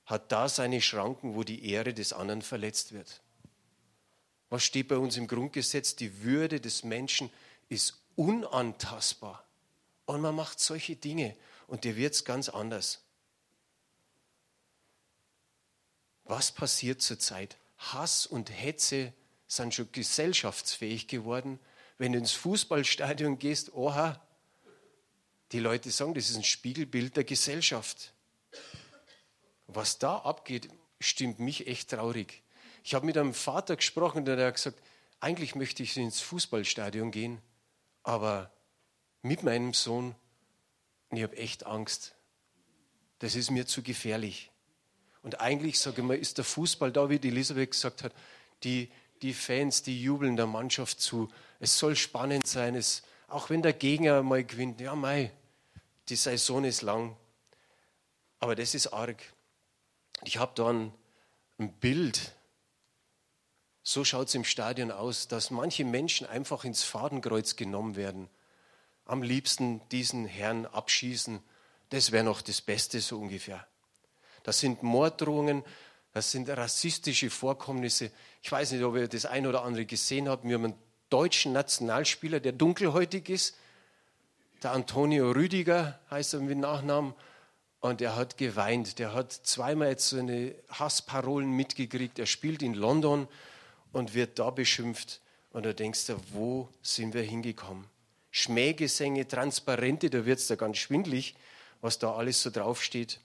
hat 0.08 0.32
da 0.32 0.50
seine 0.50 0.82
Schranken, 0.82 1.36
wo 1.36 1.44
die 1.44 1.70
Ehre 1.70 1.94
des 1.94 2.14
anderen 2.14 2.42
verletzt 2.42 2.94
wird. 2.94 3.22
Was 4.56 4.64
steht 4.64 4.88
bei 4.88 4.98
uns 4.98 5.18
im 5.18 5.28
Grundgesetz? 5.28 5.98
Die 5.98 6.24
Würde 6.24 6.62
des 6.62 6.86
Menschen 6.86 7.30
ist 7.68 8.02
unantastbar. 8.16 9.46
Und 10.06 10.22
man 10.22 10.34
macht 10.34 10.62
solche 10.62 10.96
Dinge 10.96 11.36
und 11.68 11.84
dir 11.84 11.98
wird 11.98 12.14
es 12.14 12.24
ganz 12.24 12.48
anders. 12.48 13.04
Was 16.24 16.54
passiert 16.54 17.02
zurzeit? 17.02 17.58
Hass 17.80 18.26
und 18.26 18.50
Hetze 18.50 19.12
sind 19.50 19.74
schon 19.74 19.92
gesellschaftsfähig 19.92 21.10
geworden. 21.10 21.60
Wenn 21.98 22.14
du 22.14 22.20
ins 22.20 22.32
Fußballstadion 22.32 23.38
gehst, 23.38 23.74
oha, 23.74 24.26
die 25.52 25.60
Leute 25.60 25.92
sagen, 25.92 26.14
das 26.14 26.30
ist 26.30 26.38
ein 26.38 26.46
Spiegelbild 26.46 27.18
der 27.18 27.26
Gesellschaft. 27.26 28.14
Was 29.68 30.00
da 30.00 30.20
abgeht, 30.20 30.70
stimmt 31.02 31.40
mich 31.40 31.68
echt 31.68 31.90
traurig. 31.90 32.45
Ich 32.86 32.94
habe 32.94 33.08
mit 33.08 33.18
einem 33.18 33.34
Vater 33.34 33.76
gesprochen, 33.76 34.26
der 34.26 34.46
hat 34.46 34.54
gesagt, 34.54 34.80
eigentlich 35.20 35.56
möchte 35.56 35.82
ich 35.82 35.98
ins 35.98 36.22
Fußballstadion 36.22 37.10
gehen, 37.10 37.42
aber 38.04 38.52
mit 39.24 39.42
meinem 39.42 39.74
Sohn, 39.74 40.14
ich 41.10 41.24
habe 41.24 41.36
echt 41.36 41.66
Angst. 41.66 42.14
Das 43.18 43.36
ist 43.36 43.50
mir 43.50 43.66
zu 43.66 43.82
gefährlich. 43.82 44.52
Und 45.24 45.42
eigentlich, 45.42 45.80
sage 45.80 46.02
ich 46.02 46.08
mal, 46.08 46.16
ist 46.16 46.38
der 46.38 46.46
Fußball 46.46 46.92
da, 46.92 47.10
wie 47.10 47.18
die 47.18 47.30
Elisabeth 47.30 47.72
gesagt 47.72 48.04
hat, 48.04 48.14
die, 48.64 48.92
die 49.24 49.34
Fans, 49.34 49.82
die 49.82 50.00
jubeln 50.00 50.36
der 50.36 50.46
Mannschaft 50.46 51.02
zu. 51.02 51.28
Es 51.60 51.80
soll 51.80 51.96
spannend 51.96 52.46
sein, 52.46 52.76
es, 52.76 53.02
auch 53.28 53.50
wenn 53.50 53.64
der 53.64 53.74
Gegner 53.74 54.22
mal 54.22 54.44
gewinnt. 54.44 54.80
Ja, 54.80 54.94
mei, 54.94 55.32
die 56.08 56.16
Saison 56.16 56.64
ist 56.64 56.84
lang. 56.84 57.18
Aber 58.40 58.54
das 58.54 58.76
ist 58.76 58.94
arg. 58.94 59.24
Ich 60.24 60.38
habe 60.38 60.52
da 60.54 60.70
ein, 60.70 60.94
ein 61.58 61.74
Bild 61.74 62.35
so 63.88 64.04
schaut 64.04 64.30
es 64.30 64.36
im 64.36 64.44
Stadion 64.44 64.90
aus, 64.92 65.28
dass 65.28 65.52
manche 65.52 65.86
Menschen 65.86 66.26
einfach 66.26 66.64
ins 66.66 66.84
Fadenkreuz 66.84 67.56
genommen 67.56 67.96
werden. 67.96 68.28
Am 69.06 69.22
liebsten 69.22 69.80
diesen 69.90 70.26
Herrn 70.26 70.66
abschießen. 70.66 71.40
Das 71.92 72.12
wäre 72.12 72.24
noch 72.24 72.42
das 72.42 72.62
Beste 72.62 73.00
so 73.00 73.20
ungefähr. 73.20 73.66
Das 74.42 74.60
sind 74.60 74.82
Morddrohungen, 74.82 75.64
das 76.14 76.32
sind 76.32 76.50
rassistische 76.50 77.30
Vorkommnisse. 77.30 78.10
Ich 78.42 78.52
weiß 78.52 78.72
nicht, 78.72 78.84
ob 78.84 78.96
ihr 78.96 79.08
das 79.08 79.28
ein 79.28 79.46
oder 79.46 79.64
andere 79.64 79.86
gesehen 79.86 80.30
habt. 80.30 80.46
Wir 80.46 80.56
haben 80.56 80.66
einen 80.66 80.80
deutschen 81.12 81.54
Nationalspieler, 81.54 82.40
der 82.40 82.54
dunkelhäutig 82.54 83.30
ist. 83.30 83.56
Der 84.64 84.72
Antonio 84.72 85.30
Rüdiger 85.30 86.00
heißt 86.10 86.34
er 86.34 86.40
mit 86.40 86.58
Nachnamen. 86.58 87.14
Und 87.82 88.02
er 88.02 88.16
hat 88.16 88.38
geweint. 88.38 88.98
Der 88.98 89.14
hat 89.14 89.32
zweimal 89.32 89.90
jetzt 89.90 90.10
so 90.10 90.18
eine 90.18 90.56
Hassparolen 90.70 91.52
mitgekriegt. 91.52 92.18
Er 92.18 92.26
spielt 92.26 92.64
in 92.64 92.74
London 92.74 93.28
und 93.96 94.14
wird 94.14 94.40
da 94.40 94.50
beschimpft. 94.50 95.22
Und 95.52 95.66
da 95.66 95.72
denkst 95.72 96.08
du, 96.08 96.18
wo 96.34 96.68
sind 96.82 97.14
wir 97.14 97.22
hingekommen? 97.22 97.86
Schmähgesänge, 98.30 99.26
Transparente, 99.26 100.10
da 100.10 100.26
wird 100.26 100.40
es 100.40 100.48
da 100.48 100.56
ganz 100.56 100.80
schwindlig, 100.80 101.34
was 101.80 101.98
da 101.98 102.14
alles 102.14 102.42
so 102.42 102.50
draufsteht. 102.50 103.22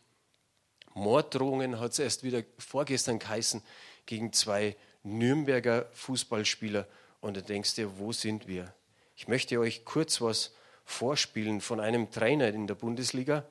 Morddrohungen 0.95 1.81
hat 1.81 1.91
es 1.91 1.99
erst 1.99 2.23
wieder 2.23 2.45
vorgestern 2.57 3.19
geheißen 3.19 3.63
gegen 4.07 4.33
zwei 4.33 4.77
Nürnberger 5.03 5.89
Fußballspieler. 5.93 6.87
Und 7.21 7.37
da 7.37 7.41
denkst 7.41 7.75
du, 7.75 7.99
wo 7.99 8.13
sind 8.13 8.47
wir? 8.47 8.73
Ich 9.17 9.27
möchte 9.27 9.59
euch 9.59 9.85
kurz 9.85 10.21
was 10.21 10.53
vorspielen 10.85 11.61
von 11.61 11.81
einem 11.81 12.13
Trainer 12.13 12.47
in 12.47 12.69
der 12.69 12.77
Bundesliga. 12.77 13.45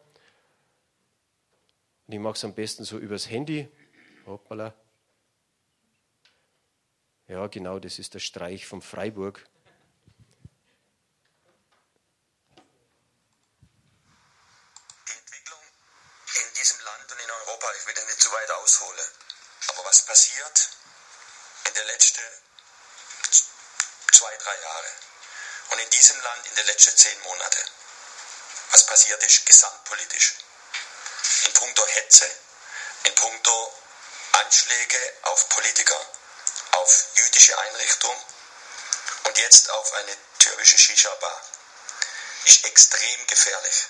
Und 2.08 2.14
ich 2.14 2.20
mache 2.20 2.36
es 2.36 2.46
am 2.46 2.54
besten 2.54 2.86
so 2.86 2.98
übers 2.98 3.30
Handy. 3.30 3.68
Hoppala. 4.26 4.74
Ja, 7.30 7.46
genau, 7.46 7.78
das 7.78 8.00
ist 8.00 8.16
der 8.16 8.20
Streich 8.20 8.66
von 8.66 8.82
Freiburg. 8.82 9.46
Die 15.08 15.14
Entwicklung 15.14 15.62
in 16.34 16.54
diesem 16.58 16.80
Land 16.82 17.12
und 17.12 17.20
in 17.20 17.30
Europa, 17.30 17.68
ich 17.78 17.86
will 17.86 17.94
das 17.94 18.08
nicht 18.08 18.20
zu 18.20 18.32
weit 18.32 18.50
ausholen, 18.50 19.06
aber 19.68 19.86
was 19.86 20.08
passiert 20.08 20.70
in 21.68 21.74
den 21.76 21.86
letzten 21.86 22.24
zwei, 24.12 24.36
drei 24.38 24.62
Jahren 24.62 24.94
und 25.70 25.80
in 25.82 25.90
diesem 25.92 26.20
Land 26.22 26.48
in 26.48 26.56
den 26.56 26.66
letzten 26.66 26.98
zehn 26.98 27.22
Monaten, 27.22 27.64
was 28.72 28.88
passiert 28.88 29.24
ist 29.24 29.46
gesamtpolitisch? 29.46 30.34
In 31.46 31.54
puncto 31.54 31.86
Hetze, 31.86 32.26
in 33.04 33.14
puncto 33.14 33.74
Anschläge 34.32 35.14
auf 35.26 35.48
Politiker 35.50 36.19
auf 36.72 37.06
jüdische 37.16 37.58
Einrichtungen 37.58 38.24
und 39.26 39.38
jetzt 39.38 39.70
auf 39.70 39.94
eine 39.94 40.18
türkische 40.40 40.78
Shisha-Bar 40.78 41.42
ist 42.46 42.66
extrem 42.66 43.28
gefährlich. 43.28 43.88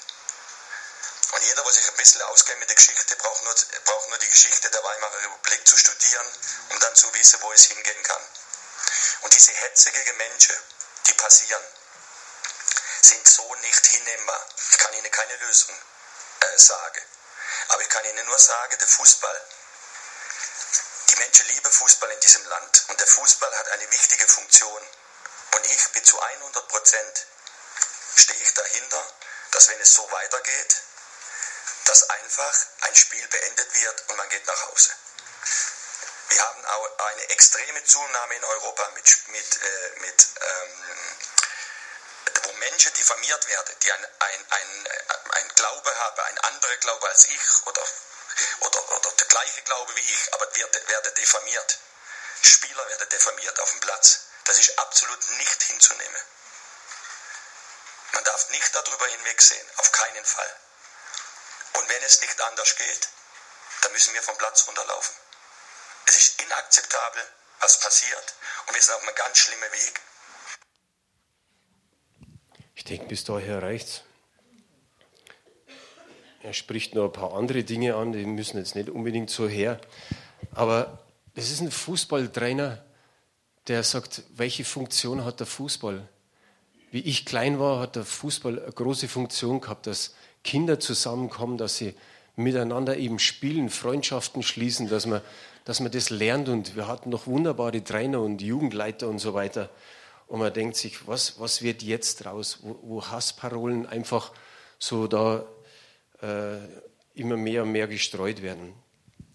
Und 1.31 1.43
jeder, 1.43 1.62
der 1.63 1.71
sich 1.71 1.88
ein 1.88 1.95
bisschen 1.95 2.21
auskennt 2.24 2.59
mit 2.59 2.69
der 2.69 2.75
Geschichte, 2.75 3.15
braucht 3.17 3.43
nur, 3.43 3.55
braucht 3.86 4.09
nur 4.09 4.17
die 4.17 4.29
Geschichte 4.29 4.69
der 4.71 4.83
Weimarer 4.83 5.17
Republik 5.24 5.67
zu 5.67 5.77
studieren, 5.77 6.27
um 6.69 6.79
dann 6.79 6.95
zu 6.95 7.13
wissen, 7.13 7.39
wo 7.41 7.51
es 7.53 7.65
hingehen 7.65 8.03
kann. 8.03 8.21
Und 9.21 9.33
diese 9.33 9.53
Hetze 9.53 9.91
gegen 9.91 10.17
Menschen, 10.17 10.55
die 11.07 11.13
passieren, 11.13 11.63
sind 13.01 13.27
so 13.27 13.55
nicht 13.55 13.86
hinnehmbar. 13.86 14.45
Ich 14.71 14.77
kann 14.77 14.93
Ihnen 14.93 15.12
keine 15.12 15.36
Lösung 15.38 15.75
äh, 16.41 16.57
sagen. 16.57 17.05
Aber 17.69 17.81
ich 17.81 17.89
kann 17.89 18.05
Ihnen 18.05 18.25
nur 18.25 18.39
sagen, 18.39 18.77
der 18.77 18.88
Fußball, 18.88 19.48
Menschen 21.20 21.48
lieben 21.48 21.72
Fußball 21.72 22.12
in 22.12 22.20
diesem 22.22 22.46
Land. 22.46 22.86
Und 22.88 23.00
der 23.00 23.08
Fußball 23.08 23.58
hat 23.58 23.70
eine 23.70 23.92
wichtige 23.92 24.28
Funktion. 24.28 24.82
Und 25.52 25.66
ich 25.66 25.88
bin 25.90 26.04
zu 26.04 26.20
100 26.20 26.68
Prozent 26.68 27.26
stehe 28.16 28.42
ich 28.42 28.54
dahinter, 28.54 29.08
dass 29.52 29.70
wenn 29.70 29.80
es 29.82 29.94
so 29.94 30.10
weitergeht, 30.12 30.76
dass 31.86 32.10
einfach 32.10 32.56
ein 32.82 32.96
Spiel 32.96 33.28
beendet 33.28 33.74
wird 33.74 34.10
und 34.10 34.18
man 34.18 34.30
geht 34.30 34.46
nach 34.48 34.68
Hause. 34.68 34.92
Wir 36.30 36.42
haben 36.42 36.66
auch 36.66 37.00
eine 37.08 37.30
extreme 37.30 37.84
Zunahme 37.84 38.36
in 38.36 38.44
Europa 38.44 38.90
mit, 38.90 39.28
mit, 39.30 39.62
äh, 39.62 40.00
mit 40.00 40.28
ähm, 40.42 41.18
wo 42.44 42.54
Menschen 42.54 42.94
diffamiert 42.94 43.48
werden, 43.48 43.76
die 43.82 43.92
ein, 43.92 44.08
ein, 44.20 44.46
ein, 44.50 44.88
ein 45.32 45.48
Glaube 45.56 46.00
haben, 46.00 46.20
ein 46.22 46.38
anderer 46.40 46.78
Glaube 46.78 47.10
als 47.10 47.26
ich 47.26 47.66
oder, 47.66 47.84
oder, 48.60 48.91
oder 48.98 49.12
der 49.12 49.27
gleiche 49.27 49.62
Glaube 49.63 49.96
wie 49.96 50.01
ich, 50.01 50.34
aber 50.34 50.55
wird, 50.55 50.88
werden 50.89 51.13
diffamiert. 51.15 51.79
Spieler 52.41 52.88
werden 52.88 53.10
diffamiert 53.10 53.60
auf 53.60 53.72
dem 53.72 53.79
Platz. 53.81 54.25
Das 54.46 54.58
ist 54.60 54.77
absolut 54.79 55.27
nicht 55.38 55.63
hinzunehmen. 55.63 56.22
Man 58.13 58.24
darf 58.24 58.50
nicht 58.50 58.75
darüber 58.75 59.08
hinwegsehen, 59.08 59.67
auf 59.77 59.91
keinen 59.91 60.25
Fall. 60.25 60.55
Und 61.74 61.89
wenn 61.89 62.03
es 62.03 62.22
nicht 62.22 62.41
anders 62.41 62.75
geht, 62.75 63.10
dann 63.81 63.91
müssen 63.91 64.13
wir 64.13 64.24
vom 64.24 64.38
Platz 64.38 64.67
runterlaufen. 64.67 65.15
Es 66.08 66.17
ist 66.17 66.41
inakzeptabel, 66.41 67.27
was 67.60 67.79
passiert, 67.79 68.34
und 68.65 68.74
wir 68.74 68.81
sind 68.81 68.96
auf 68.96 69.01
einem 69.03 69.15
ganz 69.15 69.38
schlimmen 69.38 69.72
Weg. 69.72 70.01
Ich 72.75 72.84
denke, 72.84 73.05
bis 73.05 73.24
daher 73.24 73.62
reicht's. 73.62 74.01
Er 76.41 76.53
spricht 76.53 76.96
noch 76.96 77.05
ein 77.05 77.12
paar 77.12 77.34
andere 77.34 77.63
Dinge 77.63 77.96
an, 77.96 78.13
die 78.13 78.25
müssen 78.25 78.58
jetzt 78.58 78.75
nicht 78.75 78.89
unbedingt 78.89 79.29
so 79.29 79.48
her. 79.48 79.79
Aber 80.53 81.00
es 81.36 81.51
ist 81.51 81.60
ein 81.62 81.72
Fußballtrainer, 81.72 82.81
der 83.67 83.84
sagt, 83.84 84.24
welche 84.36 84.63
Funktion 84.63 85.25
hat 85.25 85.41
der 85.41 85.48
Fußball? 85.48 86.08
Wie 86.91 87.01
ich 87.01 87.25
klein 87.25 87.60
war, 87.60 87.79
hat 87.81 87.98
der 87.98 88.05
Fußball 88.05 88.60
eine 88.60 88.72
große 88.72 89.10
Funktion 89.10 89.60
gehabt, 89.60 89.86
dass 89.86 90.15
Kinder 90.43 90.79
zusammenkommen, 90.79 91.58
dass 91.58 91.77
sie 91.77 91.93
miteinander 92.38 92.96
eben 92.96 93.20
spielen, 93.20 93.70
Freundschaften 93.70 94.42
schließen, 94.42 94.87
dass 94.87 95.05
man, 95.05 95.22
dass 95.66 95.81
man 95.81 95.92
das 95.92 96.09
lernt. 96.09 96.48
Und 96.48 96.77
wir 96.77 96.87
hatten 96.87 97.09
noch 97.09 97.27
wunderbare 97.27 97.83
Trainer 97.83 98.22
und 98.22 98.42
Jugendleiter 98.42 99.09
und 99.09 99.20
so 99.20 99.33
weiter. 99.33 99.70
Und 100.27 100.40
man 100.40 100.53
denkt 100.53 100.77
sich, 100.77 101.05
was, 101.05 101.40
was 101.40 101.61
wird 101.61 101.83
jetzt 101.83 102.24
draus, 102.24 102.59
wo, 102.61 102.79
wo 102.81 103.05
Hassparolen 103.05 103.85
einfach 103.85 104.31
so 104.79 105.07
da 105.07 105.46
äh, 106.22 106.58
immer 107.14 107.38
mehr 107.38 107.64
und 107.64 107.72
mehr 107.72 107.88
gestreut 107.88 108.42
werden. 108.42 108.74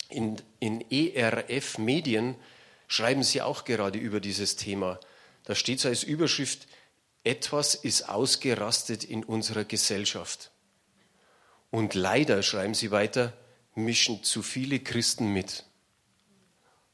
In, 0.09 0.37
in 0.61 0.81
ERF 0.91 1.79
Medien 1.79 2.37
schreiben 2.89 3.23
sie 3.23 3.43
auch 3.43 3.65
gerade 3.65 3.99
über 3.99 4.21
dieses 4.21 4.57
Thema. 4.57 5.01
Da 5.45 5.55
steht 5.55 5.81
so 5.81 5.89
als 5.89 6.03
Überschrift, 6.03 6.67
etwas 7.25 7.75
ist 7.75 8.09
ausgerastet 8.09 9.05
in 9.05 9.25
unserer 9.25 9.65
Gesellschaft. 9.65 10.51
Und 11.71 11.95
leider, 11.95 12.43
schreiben 12.43 12.75
sie 12.75 12.91
weiter, 12.91 13.33
mischen 13.75 14.23
zu 14.23 14.43
viele 14.43 14.79
Christen 14.79 15.33
mit. 15.33 15.65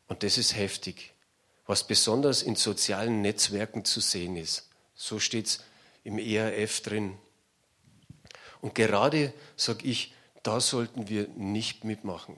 Und 0.06 0.22
das 0.22 0.38
ist 0.38 0.56
heftig, 0.56 1.12
was 1.66 1.86
besonders 1.86 2.42
in 2.42 2.56
sozialen 2.56 3.20
Netzwerken 3.20 3.84
zu 3.84 4.00
sehen 4.00 4.36
ist. 4.36 4.70
So 4.94 5.18
steht 5.18 5.46
es 5.46 5.64
im 6.02 6.18
ERF 6.18 6.80
drin. 6.80 7.18
Und 8.60 8.74
gerade 8.74 9.32
sage 9.56 9.86
ich, 9.86 10.14
da 10.42 10.60
sollten 10.60 11.08
wir 11.08 11.28
nicht 11.36 11.84
mitmachen. 11.84 12.36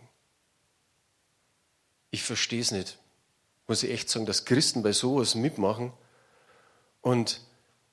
Ich 2.10 2.22
verstehe 2.22 2.60
es 2.60 2.70
nicht, 2.70 2.98
muss 3.66 3.82
ich 3.82 3.90
echt 3.90 4.10
sagen, 4.10 4.26
dass 4.26 4.44
Christen 4.44 4.82
bei 4.82 4.92
sowas 4.92 5.34
mitmachen 5.34 5.92
und 7.00 7.40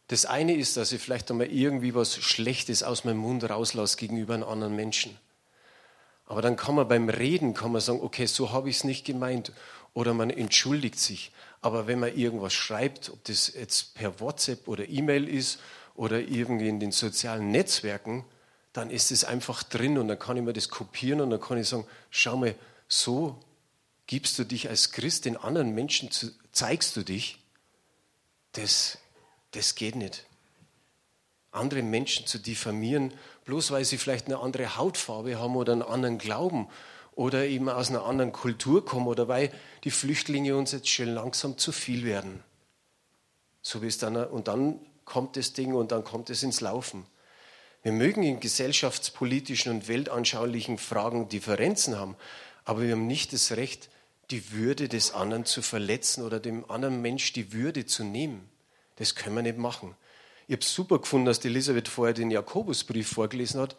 das 0.07 0.25
eine 0.25 0.55
ist, 0.55 0.75
dass 0.75 0.91
ich 0.91 1.01
vielleicht 1.01 1.29
einmal 1.29 1.51
irgendwie 1.51 1.93
was 1.93 2.15
Schlechtes 2.15 2.81
aus 2.81 3.03
meinem 3.03 3.19
Mund 3.19 3.47
rauslasse 3.47 3.97
gegenüber 3.97 4.33
einem 4.33 4.43
anderen 4.43 4.75
Menschen. 4.75 5.15
Aber 6.25 6.41
dann 6.41 6.55
kann 6.55 6.75
man 6.75 6.87
beim 6.87 7.09
Reden 7.09 7.53
kann 7.53 7.71
man 7.71 7.81
sagen, 7.81 8.01
okay, 8.01 8.25
so 8.25 8.51
habe 8.51 8.69
ich 8.69 8.77
es 8.77 8.83
nicht 8.83 9.05
gemeint. 9.05 9.51
Oder 9.93 10.13
man 10.13 10.29
entschuldigt 10.29 10.99
sich. 10.99 11.31
Aber 11.61 11.87
wenn 11.87 11.99
man 11.99 12.15
irgendwas 12.15 12.53
schreibt, 12.53 13.09
ob 13.09 13.23
das 13.25 13.53
jetzt 13.53 13.95
per 13.95 14.19
WhatsApp 14.19 14.67
oder 14.67 14.87
E-Mail 14.87 15.27
ist 15.27 15.59
oder 15.99 16.21
irgendwie 16.21 16.69
in 16.69 16.79
den 16.79 16.93
sozialen 16.93 17.51
Netzwerken, 17.51 18.23
dann 18.71 18.89
ist 18.89 19.11
es 19.11 19.25
einfach 19.25 19.63
drin 19.63 19.97
und 19.97 20.07
dann 20.07 20.17
kann 20.17 20.37
ich 20.37 20.43
mir 20.43 20.53
das 20.53 20.69
kopieren 20.69 21.19
und 21.19 21.29
dann 21.29 21.41
kann 21.41 21.57
ich 21.57 21.67
sagen, 21.67 21.85
schau 22.09 22.37
mal, 22.37 22.55
so 22.87 23.37
gibst 24.07 24.39
du 24.39 24.45
dich 24.45 24.69
als 24.69 24.91
Christ 24.91 25.25
den 25.25 25.35
anderen 25.35 25.75
Menschen, 25.75 26.09
zeigst 26.53 26.95
du 26.95 27.03
dich. 27.03 27.39
Das 28.53 28.97
das 29.51 29.75
geht 29.75 29.95
nicht. 29.95 30.25
Andere 31.51 31.81
Menschen 31.81 32.27
zu 32.27 32.37
diffamieren, 32.37 33.13
bloß 33.45 33.71
weil 33.71 33.83
sie 33.83 33.97
vielleicht 33.97 34.27
eine 34.27 34.39
andere 34.39 34.77
Hautfarbe 34.77 35.37
haben 35.37 35.55
oder 35.57 35.73
einen 35.73 35.81
anderen 35.81 36.17
Glauben 36.19 36.69
oder 37.11 37.45
eben 37.45 37.67
aus 37.67 37.89
einer 37.89 38.05
anderen 38.05 38.31
Kultur 38.31 38.85
kommen 38.85 39.07
oder 39.07 39.27
weil 39.27 39.51
die 39.83 39.91
Flüchtlinge 39.91 40.55
uns 40.55 40.71
jetzt 40.71 40.87
schon 40.87 41.09
langsam 41.09 41.57
zu 41.57 41.71
viel 41.71 42.05
werden. 42.05 42.43
So 43.61 43.81
wie 43.81 43.87
es 43.87 43.97
dann, 43.97 44.15
und 44.15 44.47
dann 44.47 44.79
kommt 45.09 45.35
das 45.37 45.53
Ding 45.53 45.73
und 45.73 45.91
dann 45.91 46.03
kommt 46.03 46.29
es 46.29 46.43
ins 46.43 46.61
Laufen. 46.61 47.05
Wir 47.81 47.91
mögen 47.91 48.21
in 48.23 48.39
gesellschaftspolitischen 48.39 49.71
und 49.71 49.87
weltanschaulichen 49.87 50.77
Fragen 50.77 51.29
Differenzen 51.29 51.97
haben, 51.97 52.15
aber 52.63 52.83
wir 52.83 52.91
haben 52.91 53.07
nicht 53.07 53.33
das 53.33 53.53
Recht, 53.53 53.89
die 54.29 54.51
Würde 54.51 54.87
des 54.87 55.13
anderen 55.13 55.45
zu 55.45 55.63
verletzen 55.63 56.23
oder 56.23 56.39
dem 56.39 56.69
anderen 56.69 57.01
Mensch 57.01 57.33
die 57.33 57.51
Würde 57.53 57.87
zu 57.87 58.03
nehmen. 58.03 58.47
Das 58.97 59.15
können 59.15 59.35
wir 59.35 59.41
nicht 59.41 59.57
machen. 59.57 59.95
Ich 60.47 60.53
habe 60.53 60.61
es 60.61 60.73
super 60.73 60.99
gefunden, 60.99 61.25
dass 61.25 61.39
die 61.39 61.47
Elisabeth 61.47 61.87
vorher 61.87 62.13
den 62.13 62.29
Jakobusbrief 62.29 63.09
vorgelesen 63.09 63.61
hat 63.61 63.75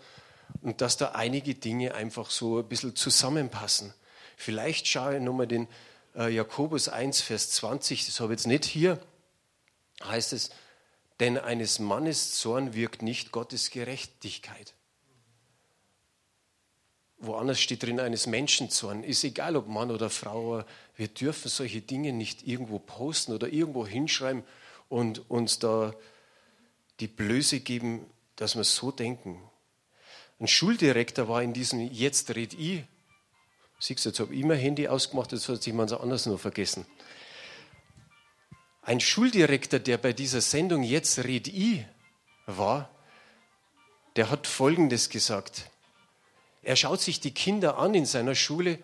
und 0.63 0.81
dass 0.81 0.97
da 0.97 1.13
einige 1.13 1.55
Dinge 1.55 1.95
einfach 1.95 2.31
so 2.31 2.59
ein 2.59 2.69
bisschen 2.69 2.97
zusammenpassen. 2.97 3.95
Vielleicht 4.37 4.89
schaue 4.89 5.17
ich 5.17 5.23
nochmal 5.23 5.47
den 5.47 5.69
äh, 6.17 6.35
Jakobus 6.35 6.89
1, 6.89 7.21
Vers 7.21 7.51
20, 7.51 8.07
das 8.07 8.19
habe 8.19 8.33
ich 8.33 8.41
jetzt 8.41 8.47
nicht 8.49 8.65
hier, 8.65 8.99
heißt 10.03 10.33
es, 10.33 10.51
denn 11.21 11.39
eines 11.39 11.79
Mannes 11.79 12.39
Zorn 12.39 12.75
wirkt 12.75 13.03
nicht 13.03 13.31
Gottes 13.31 13.71
Gerechtigkeit. 13.71 14.75
Woanders 17.19 17.61
steht 17.61 17.83
drin 17.83 18.01
eines 18.01 18.27
Menschen 18.27 18.71
Zorn. 18.71 19.05
Ist 19.05 19.25
egal, 19.25 19.55
ob 19.55 19.69
Mann 19.69 19.91
oder 19.91 20.09
Frau, 20.09 20.65
wir 20.97 21.09
dürfen 21.09 21.49
solche 21.49 21.83
Dinge 21.83 22.15
nicht 22.15 22.47
irgendwo 22.47 22.79
posten 22.79 23.33
oder 23.33 23.49
irgendwo 23.49 23.87
hinschreiben, 23.87 24.43
und 24.91 25.31
uns 25.31 25.59
da 25.59 25.95
die 26.99 27.07
Blöße 27.07 27.61
geben, 27.61 28.05
dass 28.37 28.57
wir 28.57 28.65
so 28.65 28.91
denken. 28.91 29.41
Ein 30.39 30.49
Schuldirektor 30.49 31.29
war 31.29 31.43
in 31.43 31.55
diesem 31.55 31.81
Jetzt 31.81 32.35
red 32.35 32.53
ich. 32.55 32.83
Siehst 33.79 34.05
du, 34.05 34.11
jetzt 34.11 34.21
habe 34.21 34.35
ich 34.35 34.45
mein 34.45 34.59
Handy 34.59 34.89
ausgemacht, 34.89 35.33
jetzt 35.33 35.49
hat 35.49 35.59
sich 35.59 35.69
jemand 35.69 35.93
anders 35.93 36.27
noch 36.27 36.41
vergessen. 36.41 36.85
Ein 38.91 38.99
Schuldirektor, 38.99 39.79
der 39.79 39.99
bei 39.99 40.13
dieser 40.13 40.41
Sendung 40.41 40.83
Jetzt 40.83 41.23
red 41.23 41.47
ich 41.47 41.85
war, 42.47 42.91
der 44.17 44.31
hat 44.31 44.49
Folgendes 44.49 45.11
gesagt. 45.11 45.71
Er 46.65 46.75
schaut 46.75 47.01
sich 47.01 47.21
die 47.21 47.33
Kinder 47.33 47.79
an 47.79 47.95
in 47.95 48.05
seiner 48.05 48.35
Schule 48.35 48.81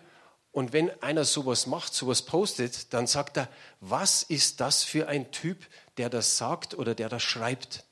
und 0.53 0.71
wenn 0.71 0.91
einer 1.03 1.25
sowas 1.25 1.67
macht, 1.67 1.93
sowas 1.93 2.21
postet, 2.21 2.93
dann 2.93 3.05
sagt 3.05 3.35
er, 3.35 3.49
was 3.81 4.23
ist 4.23 4.61
das 4.61 4.85
für 4.85 5.09
ein 5.09 5.29
Typ, 5.33 5.57
der 5.97 6.09
das 6.09 6.37
sagt 6.37 6.73
oder 6.73 6.95
der 6.95 7.09
das 7.09 7.23
schreibt? 7.23 7.83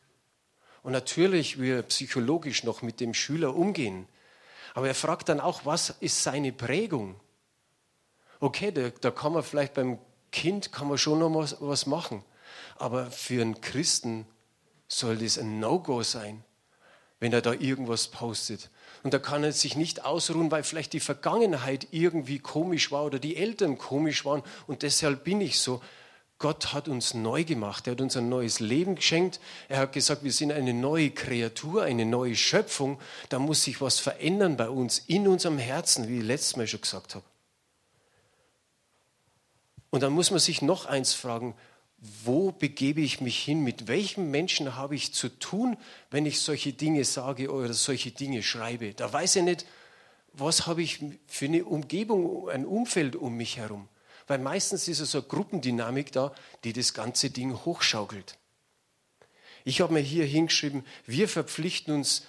Und 0.84 0.94
natürlich 0.94 1.60
wir 1.60 1.82
psychologisch 1.82 2.64
noch 2.64 2.82
mit 2.82 3.02
dem 3.02 3.14
Schüler 3.14 3.54
umgehen. 3.54 4.08
Aber 4.74 4.88
er 4.88 4.96
fragt 4.96 5.28
dann 5.28 5.42
auch, 5.42 5.66
was 5.66 5.90
ist 6.00 6.24
seine 6.24 6.54
Prägung? 6.54 7.20
Okay, 8.40 8.72
da, 8.72 8.90
da 9.02 9.12
kann 9.12 9.34
man 9.34 9.44
vielleicht 9.44 9.74
beim 9.74 10.00
Kind 10.36 10.74
kann 10.74 10.90
man 10.90 10.98
schon 10.98 11.20
noch 11.20 11.34
was, 11.34 11.56
was 11.62 11.86
machen. 11.86 12.22
Aber 12.78 13.10
für 13.10 13.42
einen 13.42 13.62
Christen 13.62 14.28
soll 14.90 15.16
das 15.16 15.38
ein 15.38 15.62
No-Go 15.62 16.04
sein, 16.04 16.44
wenn 17.22 17.32
er 17.32 17.42
da 17.42 17.54
irgendwas 17.54 18.10
postet. 18.10 18.70
Und 19.04 19.14
da 19.14 19.20
kann 19.20 19.46
er 19.46 19.54
sich 19.54 19.78
nicht 19.78 20.04
ausruhen, 20.04 20.52
weil 20.52 20.64
vielleicht 20.64 20.92
die 20.92 21.00
Vergangenheit 21.00 21.88
irgendwie 21.92 22.40
komisch 22.40 22.92
war 22.92 23.06
oder 23.06 23.18
die 23.18 23.38
Eltern 23.38 23.78
komisch 23.78 24.26
waren 24.26 24.44
und 24.68 24.82
deshalb 24.82 25.24
bin 25.24 25.40
ich 25.40 25.60
so. 25.60 25.82
Gott 26.38 26.74
hat 26.74 26.90
uns 26.90 27.14
neu 27.14 27.46
gemacht, 27.46 27.88
er 27.88 27.92
hat 27.92 28.02
uns 28.02 28.18
ein 28.18 28.28
neues 28.28 28.60
Leben 28.60 28.96
geschenkt. 28.96 29.40
Er 29.70 29.78
hat 29.78 29.94
gesagt, 29.94 30.26
wir 30.26 30.34
sind 30.34 30.52
eine 30.52 30.74
neue 30.74 31.12
Kreatur, 31.12 31.84
eine 31.84 32.06
neue 32.06 32.36
Schöpfung. 32.36 33.00
Da 33.30 33.40
muss 33.40 33.64
sich 33.64 33.80
was 33.80 34.00
verändern 34.00 34.58
bei 34.58 34.68
uns, 34.68 35.00
in 35.00 35.30
unserem 35.30 35.60
Herzen, 35.60 36.10
wie 36.10 36.18
ich 36.18 36.26
letztes 36.26 36.58
Mal 36.58 36.68
schon 36.68 36.82
gesagt 36.82 37.16
habe. 37.16 37.24
Und 39.90 40.04
dann 40.04 40.14
muss 40.14 40.32
man 40.32 40.40
sich 40.40 40.62
noch 40.62 40.86
eins 40.86 41.14
fragen, 41.14 41.56
wo 42.24 42.52
begebe 42.52 43.02
ich 43.02 43.22
mich 43.22 43.40
hin? 43.40 43.64
Mit 43.64 43.88
welchem 43.88 44.30
Menschen 44.30 44.76
habe 44.76 44.96
ich 44.96 45.14
zu 45.14 45.30
tun, 45.30 45.78
wenn 46.12 46.26
ich 46.26 46.42
solche 46.42 46.74
Dinge 46.74 47.04
sage 47.06 47.52
oder 47.52 47.74
solche 47.74 48.12
Dinge 48.12 48.44
schreibe? 48.44 48.94
Da 48.94 49.12
weiß 49.12 49.38
ich 49.38 49.44
nicht, 49.44 49.66
was 50.34 50.68
habe 50.68 50.84
ich 50.84 51.00
für 51.28 51.46
eine 51.46 51.66
Umgebung, 51.66 52.50
ein 52.50 52.66
Umfeld 52.66 53.16
um 53.16 53.36
mich 53.38 53.58
herum. 53.58 53.88
Weil 54.28 54.40
meistens 54.40 54.88
ist 54.88 55.00
es 55.00 55.12
so 55.12 55.20
eine 55.20 55.28
Gruppendynamik 55.28 56.12
da, 56.12 56.34
die 56.64 56.74
das 56.74 56.94
ganze 56.94 57.30
Ding 57.30 57.54
hochschaukelt. 57.66 58.38
Ich 59.64 59.82
habe 59.82 59.94
mir 59.94 60.00
hier 60.00 60.26
hingeschrieben, 60.26 60.86
wir 61.06 61.28
verpflichten 61.28 61.94
uns 61.94 62.26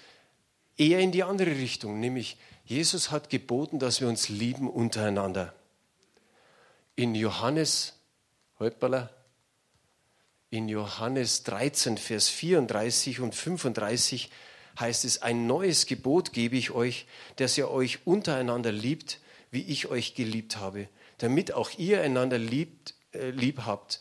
eher 0.76 1.00
in 1.00 1.12
die 1.12 1.22
andere 1.22 1.50
Richtung, 1.50 2.00
nämlich 2.00 2.36
Jesus 2.64 3.10
hat 3.10 3.30
geboten, 3.30 3.78
dass 3.78 4.00
wir 4.00 4.08
uns 4.08 4.28
lieben 4.28 4.68
untereinander. 4.68 5.54
In 6.98 7.14
Johannes, 7.14 7.92
in 10.48 10.68
Johannes 10.68 11.42
13, 11.42 11.98
Vers 11.98 12.30
34 12.30 13.20
und 13.20 13.34
35 13.34 14.30
heißt 14.80 15.04
es, 15.04 15.20
ein 15.20 15.46
neues 15.46 15.84
Gebot 15.84 16.32
gebe 16.32 16.56
ich 16.56 16.70
euch, 16.70 17.06
dass 17.36 17.58
ihr 17.58 17.70
euch 17.70 18.06
untereinander 18.06 18.72
liebt, 18.72 19.20
wie 19.50 19.60
ich 19.60 19.88
euch 19.88 20.14
geliebt 20.14 20.56
habe, 20.56 20.88
damit 21.18 21.52
auch 21.52 21.70
ihr 21.76 22.00
einander 22.00 22.38
liebt, 22.38 22.94
äh, 23.12 23.28
lieb 23.28 23.66
habt. 23.66 24.00